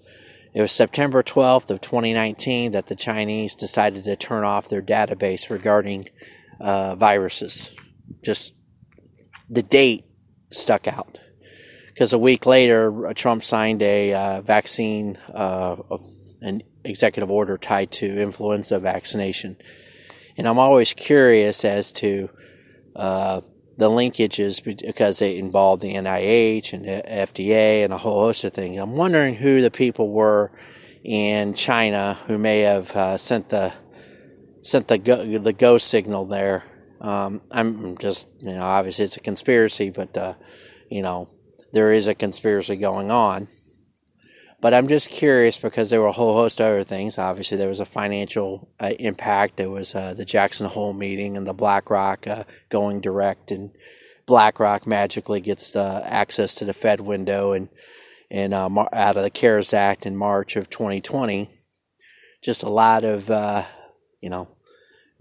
it 0.53 0.61
was 0.61 0.71
September 0.71 1.23
12th 1.23 1.71
of 1.71 1.81
2019 1.81 2.73
that 2.73 2.85
the 2.85 2.95
Chinese 2.95 3.55
decided 3.55 4.03
to 4.03 4.15
turn 4.17 4.43
off 4.43 4.69
their 4.69 4.81
database 4.81 5.49
regarding 5.49 6.09
uh, 6.59 6.95
viruses 6.95 7.71
just 8.23 8.53
the 9.49 9.63
date 9.63 10.05
stuck 10.51 10.87
out 10.87 11.17
because 12.01 12.13
a 12.13 12.17
week 12.17 12.47
later 12.47 13.13
Trump 13.15 13.43
signed 13.43 13.83
a 13.83 14.11
uh, 14.11 14.41
vaccine, 14.41 15.15
uh, 15.35 15.75
an 16.41 16.63
executive 16.83 17.29
order 17.29 17.59
tied 17.59 17.91
to 17.91 18.19
influenza 18.19 18.79
vaccination, 18.79 19.55
and 20.35 20.47
I'm 20.47 20.57
always 20.57 20.95
curious 20.95 21.63
as 21.63 21.91
to 21.91 22.27
uh, 22.95 23.41
the 23.77 23.87
linkages 23.87 24.63
because 24.63 25.19
they 25.19 25.37
involve 25.37 25.81
the 25.81 25.93
NIH 25.93 26.73
and 26.73 26.85
the 26.85 27.03
FDA 27.07 27.83
and 27.83 27.93
a 27.93 27.99
whole 27.99 28.19
host 28.23 28.45
of 28.45 28.53
things. 28.55 28.79
I'm 28.79 28.95
wondering 28.95 29.35
who 29.35 29.61
the 29.61 29.69
people 29.69 30.09
were 30.09 30.51
in 31.03 31.53
China 31.53 32.17
who 32.25 32.39
may 32.39 32.61
have 32.61 32.89
uh, 32.95 33.17
sent 33.17 33.49
the 33.49 33.73
sent 34.63 34.87
the 34.87 34.97
go, 34.97 35.37
the 35.37 35.53
go 35.53 35.77
signal 35.77 36.25
there 36.25 36.63
um, 36.99 37.41
I'm 37.51 37.97
just, 37.97 38.27
you 38.39 38.53
know, 38.53 38.63
obviously 38.63 39.05
it's 39.05 39.17
a 39.17 39.21
conspiracy, 39.21 39.89
but, 39.89 40.15
uh, 40.15 40.35
you 40.87 41.01
know, 41.01 41.29
there 41.73 41.93
is 41.93 42.07
a 42.07 42.15
conspiracy 42.15 42.75
going 42.75 43.11
on. 43.11 43.47
But 44.61 44.75
I'm 44.75 44.87
just 44.87 45.09
curious 45.09 45.57
because 45.57 45.89
there 45.89 46.01
were 46.01 46.07
a 46.07 46.11
whole 46.11 46.35
host 46.35 46.59
of 46.59 46.67
other 46.67 46.83
things. 46.83 47.17
Obviously, 47.17 47.57
there 47.57 47.67
was 47.67 47.79
a 47.79 47.85
financial 47.85 48.69
uh, 48.79 48.91
impact. 48.99 49.57
There 49.57 49.71
was 49.71 49.95
uh, 49.95 50.13
the 50.13 50.23
Jackson 50.23 50.67
Hole 50.67 50.93
meeting 50.93 51.35
and 51.35 51.47
the 51.47 51.53
BlackRock 51.53 52.27
uh, 52.27 52.43
going 52.69 53.01
direct, 53.01 53.49
and 53.49 53.71
BlackRock 54.27 54.85
magically 54.85 55.41
gets 55.41 55.75
access 55.75 56.53
to 56.55 56.65
the 56.65 56.73
Fed 56.73 57.01
window 57.01 57.53
and 57.53 57.69
and 58.29 58.53
uh, 58.53 58.69
out 58.93 59.17
of 59.17 59.23
the 59.23 59.29
CARES 59.29 59.73
Act 59.73 60.05
in 60.05 60.15
March 60.15 60.55
of 60.55 60.69
2020. 60.69 61.49
Just 62.41 62.63
a 62.63 62.69
lot 62.69 63.03
of 63.03 63.31
uh, 63.31 63.65
you 64.21 64.29
know 64.29 64.47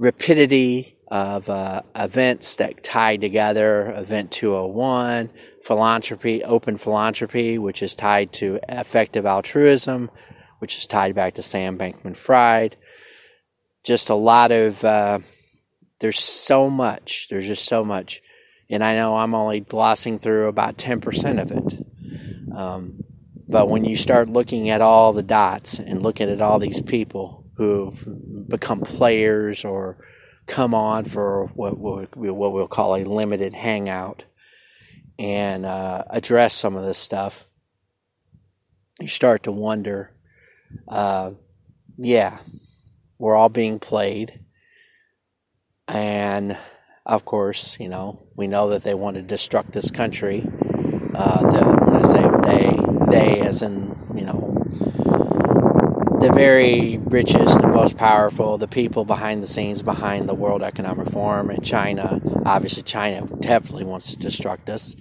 rapidity 0.00 0.96
of 1.08 1.48
uh, 1.50 1.82
events 1.94 2.56
that 2.56 2.82
tie 2.82 3.18
together 3.18 3.92
Event 3.96 4.32
201, 4.32 5.28
philanthropy, 5.62 6.42
open 6.42 6.78
philanthropy, 6.78 7.58
which 7.58 7.82
is 7.82 7.94
tied 7.94 8.32
to 8.32 8.58
effective 8.66 9.26
altruism, 9.26 10.10
which 10.58 10.78
is 10.78 10.86
tied 10.86 11.14
back 11.14 11.34
to 11.34 11.42
Sam 11.42 11.76
Bankman 11.76 12.16
Fried. 12.16 12.76
Just 13.84 14.08
a 14.08 14.14
lot 14.14 14.52
of, 14.52 14.82
uh, 14.82 15.18
there's 15.98 16.20
so 16.20 16.70
much, 16.70 17.26
there's 17.28 17.46
just 17.46 17.66
so 17.66 17.84
much. 17.84 18.22
And 18.70 18.82
I 18.82 18.94
know 18.94 19.16
I'm 19.16 19.34
only 19.34 19.60
glossing 19.60 20.18
through 20.18 20.48
about 20.48 20.78
10% 20.78 21.42
of 21.42 21.52
it. 21.52 22.56
Um, 22.56 23.04
but 23.46 23.68
when 23.68 23.84
you 23.84 23.96
start 23.96 24.30
looking 24.30 24.70
at 24.70 24.80
all 24.80 25.12
the 25.12 25.22
dots 25.22 25.78
and 25.78 26.02
looking 26.02 26.30
at 26.30 26.40
all 26.40 26.58
these 26.58 26.80
people 26.80 27.39
who've 27.60 28.48
become 28.48 28.80
players 28.80 29.66
or 29.66 29.98
come 30.46 30.72
on 30.72 31.04
for 31.04 31.50
what, 31.54 31.76
what, 31.76 32.16
what 32.16 32.52
we'll 32.52 32.66
call 32.66 32.96
a 32.96 33.04
limited 33.04 33.52
hangout 33.52 34.24
and 35.18 35.66
uh, 35.66 36.02
address 36.08 36.54
some 36.54 36.74
of 36.74 36.86
this 36.86 36.96
stuff, 36.96 37.44
you 38.98 39.08
start 39.08 39.42
to 39.42 39.52
wonder 39.52 40.10
uh, 40.88 41.32
yeah, 41.98 42.38
we're 43.18 43.36
all 43.36 43.50
being 43.50 43.78
played. 43.78 44.40
And 45.86 46.56
of 47.04 47.26
course, 47.26 47.76
you 47.78 47.90
know, 47.90 48.26
we 48.36 48.46
know 48.46 48.70
that 48.70 48.84
they 48.84 48.94
want 48.94 49.16
to 49.16 49.22
destruct 49.22 49.72
this 49.72 49.90
country. 49.90 50.48
Uh, 51.14 51.50
the, 51.50 51.64
when 51.66 52.04
I 52.04 52.12
say 52.12 53.10
they, 53.10 53.10
they 53.10 53.40
as 53.40 53.60
in, 53.60 53.94
you 54.14 54.24
know, 54.24 54.49
the 56.20 56.32
very 56.32 56.98
richest, 56.98 57.60
the 57.60 57.66
most 57.66 57.96
powerful, 57.96 58.58
the 58.58 58.68
people 58.68 59.06
behind 59.06 59.42
the 59.42 59.48
scenes 59.48 59.82
behind 59.82 60.28
the 60.28 60.34
World 60.34 60.62
Economic 60.62 61.10
Forum 61.10 61.48
and 61.48 61.64
China. 61.64 62.20
Obviously, 62.44 62.82
China 62.82 63.26
definitely 63.40 63.84
wants 63.84 64.14
to 64.14 64.18
destruct 64.18 64.68
us 64.68 64.94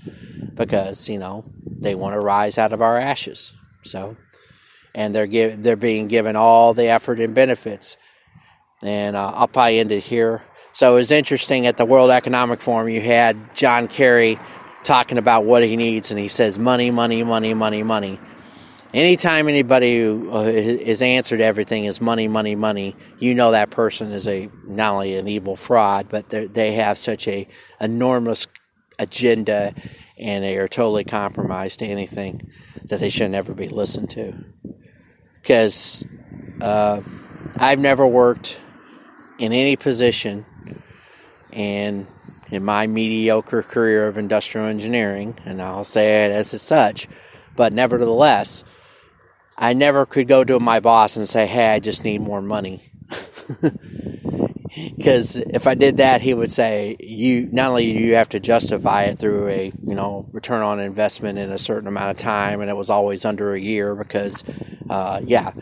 because 0.55 1.09
you 1.09 1.19
know 1.19 1.43
they 1.79 1.93
want 1.93 2.13
to 2.13 2.19
rise 2.19 2.57
out 2.57 2.71
of 2.71 2.81
our 2.81 2.97
ashes. 2.97 3.51
So, 3.83 4.15
and 4.95 5.13
they're 5.13 5.27
give, 5.27 5.61
they're 5.61 5.75
being 5.75 6.07
given 6.07 6.37
all 6.37 6.73
the 6.73 6.87
effort 6.87 7.19
and 7.19 7.35
benefits. 7.35 7.97
And 8.81 9.17
uh, 9.17 9.31
I'll 9.35 9.47
probably 9.47 9.79
end 9.79 9.91
it 9.91 10.03
here. 10.03 10.41
So 10.71 10.93
it 10.93 10.95
was 10.95 11.11
interesting 11.11 11.67
at 11.67 11.75
the 11.75 11.85
World 11.85 12.11
Economic 12.11 12.61
Forum. 12.61 12.87
You 12.87 13.01
had 13.01 13.55
John 13.55 13.89
Kerry 13.89 14.39
talking 14.85 15.17
about 15.17 15.43
what 15.43 15.63
he 15.63 15.75
needs, 15.75 16.11
and 16.11 16.19
he 16.19 16.29
says 16.29 16.57
money, 16.57 16.91
money, 16.91 17.23
money, 17.23 17.53
money, 17.53 17.83
money. 17.83 18.19
Anytime 18.91 19.47
anybody 19.47 19.99
who 19.99 20.31
uh, 20.33 20.45
is 20.45 21.03
answered 21.03 21.41
everything 21.41 21.85
is 21.85 22.01
money, 22.01 22.27
money, 22.27 22.55
money, 22.55 22.95
you 23.19 23.35
know 23.35 23.51
that 23.51 23.69
person 23.69 24.11
is 24.11 24.27
a 24.27 24.49
not 24.65 24.93
only 24.93 25.15
an 25.15 25.27
evil 25.27 25.55
fraud, 25.55 26.07
but 26.09 26.29
they 26.29 26.73
have 26.73 26.97
such 26.97 27.27
a 27.27 27.47
enormous 27.79 28.47
agenda, 28.97 29.75
and 30.17 30.43
they 30.43 30.57
are 30.57 30.67
totally 30.67 31.03
compromised 31.03 31.79
to 31.79 31.85
anything 31.85 32.49
that 32.85 32.99
they 32.99 33.09
should 33.09 33.29
never 33.29 33.53
be 33.53 33.69
listened 33.69 34.09
to. 34.09 34.33
Because 35.39 36.03
uh, 36.59 37.01
I've 37.57 37.79
never 37.79 38.07
worked 38.07 38.57
in 39.37 39.53
any 39.53 39.75
position, 39.75 40.47
and 41.53 42.07
in 42.49 42.65
my 42.65 42.87
mediocre 42.87 43.61
career 43.61 44.07
of 44.07 44.17
industrial 44.17 44.65
engineering, 44.65 45.37
and 45.45 45.61
I'll 45.61 45.83
say 45.83 46.25
it 46.25 46.31
as 46.31 46.59
such, 46.59 47.07
but 47.55 47.71
nevertheless, 47.71 48.63
I 49.59 49.73
never 49.73 50.07
could 50.07 50.29
go 50.29 50.43
to 50.45 50.59
my 50.59 50.81
boss 50.81 51.17
and 51.17 51.29
say, 51.29 51.47
"Hey, 51.47 51.67
I 51.67 51.79
just 51.79 52.05
need 52.05 52.21
more 52.21 52.41
money." 52.41 52.91
Because 54.97 55.35
if 55.35 55.67
I 55.67 55.75
did 55.75 55.97
that, 55.97 56.21
he 56.21 56.33
would 56.33 56.51
say, 56.51 56.95
"You 56.99 57.49
not 57.51 57.71
only 57.71 57.91
do 57.93 57.99
you 57.99 58.15
have 58.15 58.29
to 58.29 58.39
justify 58.39 59.05
it 59.05 59.19
through 59.19 59.49
a 59.49 59.73
you 59.85 59.95
know 59.95 60.29
return 60.31 60.63
on 60.63 60.79
investment 60.79 61.39
in 61.39 61.51
a 61.51 61.59
certain 61.59 61.87
amount 61.87 62.11
of 62.11 62.17
time, 62.17 62.61
and 62.61 62.69
it 62.69 62.75
was 62.75 62.89
always 62.89 63.25
under 63.25 63.53
a 63.55 63.61
year 63.61 63.95
because, 63.95 64.43
uh, 64.89 65.21
yeah, 65.25 65.53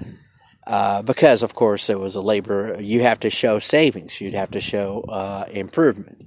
uh, 0.67 1.01
because 1.03 1.43
of 1.43 1.55
course 1.55 1.89
it 1.89 1.99
was 1.99 2.15
a 2.15 2.21
labor. 2.21 2.77
You 2.81 3.03
have 3.03 3.21
to 3.21 3.31
show 3.31 3.59
savings. 3.59 4.21
You'd 4.21 4.35
have 4.35 4.51
to 4.51 4.61
show 4.61 5.01
uh, 5.09 5.45
improvement 5.51 6.23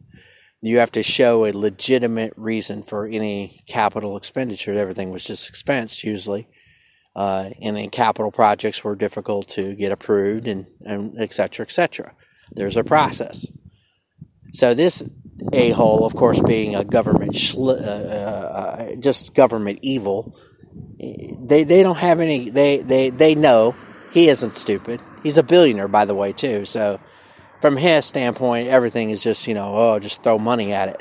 you 0.62 0.78
have 0.78 0.92
to 0.92 1.02
show 1.02 1.46
a 1.46 1.52
legitimate 1.52 2.34
reason 2.36 2.82
for 2.82 3.06
any 3.06 3.64
capital 3.68 4.16
expenditure. 4.16 4.74
Everything 4.74 5.10
was 5.10 5.24
just 5.24 5.48
expense 5.48 6.04
usually. 6.04 6.48
Uh, 7.16 7.50
and 7.60 7.76
then 7.76 7.90
capital 7.90 8.30
projects 8.30 8.84
were 8.84 8.94
difficult 8.94 9.48
to 9.48 9.74
get 9.74 9.90
approved 9.92 10.46
and, 10.46 10.66
and 10.82 11.16
et 11.20 11.32
cetera, 11.32 11.66
et 11.66 11.72
cetera. 11.72 12.12
There's 12.52 12.76
a 12.76 12.84
process. 12.84 13.46
So 14.52 14.74
this 14.74 15.02
a-hole, 15.52 16.06
of 16.06 16.14
course, 16.14 16.40
being 16.46 16.76
a 16.76 16.84
government, 16.84 17.36
uh, 17.56 17.70
uh, 17.70 18.94
just 19.00 19.34
government 19.34 19.80
evil, 19.82 20.36
they, 20.98 21.64
they 21.64 21.82
don't 21.82 21.96
have 21.96 22.20
any, 22.20 22.50
they, 22.50 22.78
they, 22.78 23.10
they 23.10 23.34
know 23.34 23.74
he 24.12 24.28
isn't 24.28 24.54
stupid. 24.54 25.02
He's 25.22 25.38
a 25.38 25.42
billionaire, 25.42 25.88
by 25.88 26.04
the 26.04 26.14
way, 26.14 26.32
too. 26.32 26.64
So 26.64 27.00
from 27.60 27.76
his 27.76 28.06
standpoint, 28.06 28.68
everything 28.68 29.10
is 29.10 29.22
just, 29.22 29.46
you 29.46 29.54
know, 29.54 29.74
oh, 29.74 29.98
just 29.98 30.22
throw 30.22 30.38
money 30.38 30.72
at 30.72 30.88
it. 30.88 31.00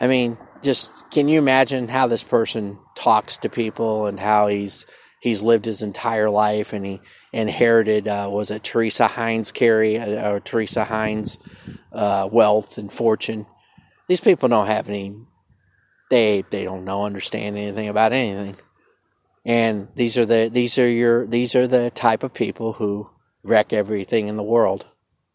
I 0.00 0.06
mean, 0.08 0.36
just 0.62 0.92
can 1.10 1.28
you 1.28 1.38
imagine 1.38 1.88
how 1.88 2.06
this 2.06 2.22
person 2.22 2.78
talks 2.94 3.38
to 3.38 3.48
people 3.48 4.06
and 4.06 4.20
how 4.20 4.48
he's 4.48 4.86
he's 5.22 5.42
lived 5.42 5.64
his 5.64 5.82
entire 5.82 6.28
life 6.28 6.72
and 6.72 6.84
he 6.84 7.00
inherited 7.32 8.08
uh, 8.08 8.28
was 8.30 8.50
it 8.50 8.62
Teresa 8.62 9.08
Heinz 9.08 9.52
Kerry 9.52 9.98
uh, 9.98 10.30
or 10.30 10.40
Teresa 10.40 10.84
Heinz 10.84 11.38
uh, 11.92 12.28
wealth 12.30 12.76
and 12.76 12.92
fortune. 12.92 13.46
These 14.08 14.20
people 14.20 14.48
don't 14.48 14.66
have 14.66 14.88
any. 14.88 15.14
They 16.10 16.44
they 16.50 16.64
don't 16.64 16.84
know 16.84 17.04
understand 17.04 17.56
anything 17.56 17.88
about 17.88 18.12
anything, 18.12 18.56
and 19.46 19.88
these 19.96 20.18
are 20.18 20.26
the 20.26 20.50
these 20.52 20.78
are 20.78 20.88
your 20.88 21.26
these 21.26 21.54
are 21.54 21.66
the 21.66 21.90
type 21.90 22.22
of 22.22 22.34
people 22.34 22.74
who 22.74 23.08
wreck 23.42 23.72
everything 23.72 24.28
in 24.28 24.36
the 24.36 24.42
world 24.42 24.86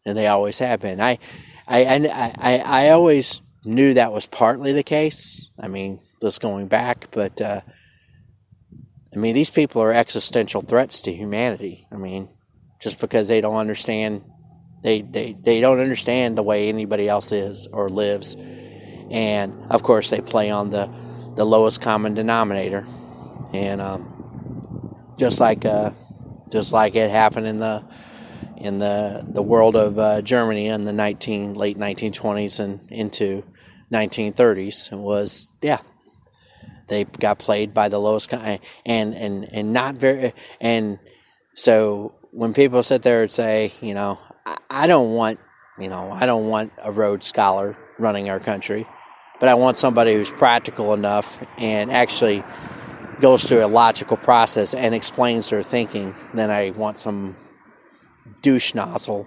and 0.08 0.16
they 0.16 0.26
always 0.26 0.58
have 0.58 0.80
been. 0.80 1.00
I, 1.00 1.18
I, 1.66 1.84
I, 1.84 2.34
I, 2.36 2.58
I 2.58 2.90
always 2.90 3.42
knew 3.64 3.94
that 3.94 4.12
was 4.12 4.26
partly 4.26 4.72
the 4.72 4.82
case. 4.82 5.46
I 5.60 5.68
mean, 5.68 6.00
just 6.22 6.40
going 6.40 6.66
back, 6.66 7.08
but 7.12 7.40
uh, 7.40 7.60
I 9.12 9.16
mean, 9.16 9.34
these 9.34 9.50
people 9.50 9.82
are 9.82 9.92
existential 9.92 10.62
threats 10.62 11.02
to 11.02 11.12
humanity. 11.12 11.86
I 11.90 11.96
mean, 11.96 12.28
just 12.80 13.00
because 13.00 13.28
they 13.28 13.40
don't 13.40 13.56
understand, 13.56 14.22
they, 14.82 15.02
they, 15.02 15.36
they 15.40 15.60
don't 15.60 15.80
understand 15.80 16.36
the 16.36 16.42
way 16.42 16.68
anybody 16.68 17.08
else 17.08 17.32
is 17.32 17.66
or 17.72 17.88
lives, 17.88 18.36
and 19.10 19.54
of 19.70 19.82
course, 19.82 20.10
they 20.10 20.20
play 20.20 20.50
on 20.50 20.70
the 20.70 20.88
the 21.36 21.44
lowest 21.44 21.80
common 21.80 22.14
denominator, 22.14 22.84
and 23.52 23.80
um, 23.80 25.14
just 25.18 25.38
like 25.40 25.64
uh, 25.64 25.90
just 26.50 26.72
like 26.72 26.96
it 26.96 27.10
happened 27.10 27.46
in 27.46 27.58
the 27.60 27.84
in 28.56 28.78
the 28.78 29.24
the 29.32 29.42
world 29.42 29.76
of 29.76 29.98
uh, 29.98 30.20
Germany 30.20 30.66
in 30.66 30.84
the 30.84 30.92
19 30.92 31.54
late 31.54 31.78
1920s 31.78 32.58
and 32.58 32.90
into 32.90 33.44
1930s 33.92 34.92
was 34.92 35.48
yeah 35.62 35.80
they 36.88 37.04
got 37.04 37.38
played 37.38 37.74
by 37.74 37.88
the 37.88 37.98
lowest 37.98 38.32
and 38.32 38.60
and 38.84 39.44
and 39.44 39.72
not 39.72 39.96
very 39.96 40.34
and 40.60 40.98
so 41.54 42.14
when 42.32 42.54
people 42.54 42.82
sit 42.82 43.02
there 43.02 43.22
and 43.22 43.30
say 43.30 43.72
you 43.80 43.94
know 43.94 44.18
I, 44.46 44.58
I 44.70 44.86
don't 44.86 45.14
want 45.14 45.38
you 45.78 45.88
know 45.88 46.10
I 46.12 46.26
don't 46.26 46.48
want 46.48 46.72
a 46.82 46.92
Rhodes 46.92 47.26
Scholar 47.26 47.76
running 47.98 48.30
our 48.30 48.40
country 48.40 48.86
but 49.40 49.48
I 49.48 49.54
want 49.54 49.76
somebody 49.76 50.14
who's 50.14 50.30
practical 50.30 50.94
enough 50.94 51.26
and 51.58 51.92
actually 51.92 52.42
goes 53.20 53.44
through 53.44 53.64
a 53.64 53.66
logical 53.66 54.16
process 54.16 54.74
and 54.74 54.94
explains 54.94 55.50
their 55.50 55.62
thinking 55.62 56.14
then 56.34 56.50
I 56.50 56.70
want 56.70 56.98
some 56.98 57.36
douche 58.42 58.74
nozzle 58.74 59.26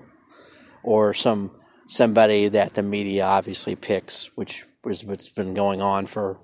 or 0.83 1.13
some 1.13 1.51
somebody 1.91 2.47
that 2.47 2.73
the 2.73 2.81
media 2.81 3.25
obviously 3.25 3.75
picks, 3.75 4.29
which 4.35 4.65
is 4.85 5.03
what's 5.03 5.27
been 5.27 5.53
going 5.53 5.81
on 5.81 6.07
for 6.07 6.37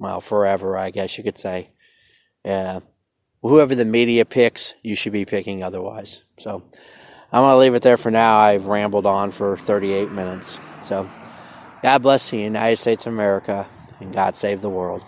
well 0.00 0.20
forever, 0.20 0.76
I 0.76 0.90
guess 0.90 1.16
you 1.16 1.22
could 1.22 1.38
say. 1.38 1.70
Yeah, 2.44 2.80
whoever 3.42 3.74
the 3.74 3.84
media 3.84 4.24
picks, 4.24 4.74
you 4.82 4.96
should 4.96 5.12
be 5.12 5.26
picking 5.26 5.62
otherwise. 5.62 6.22
So 6.38 6.64
I'm 7.32 7.42
gonna 7.42 7.58
leave 7.58 7.74
it 7.74 7.82
there 7.82 7.98
for 7.98 8.10
now. 8.10 8.38
I've 8.38 8.64
rambled 8.66 9.06
on 9.06 9.30
for 9.30 9.56
38 9.58 10.10
minutes. 10.10 10.58
So 10.82 11.08
God 11.82 12.02
bless 12.02 12.30
the 12.30 12.38
United 12.38 12.78
States 12.78 13.06
of 13.06 13.12
America 13.12 13.68
and 14.00 14.12
God 14.12 14.36
save 14.36 14.62
the 14.62 14.70
world. 14.70 15.02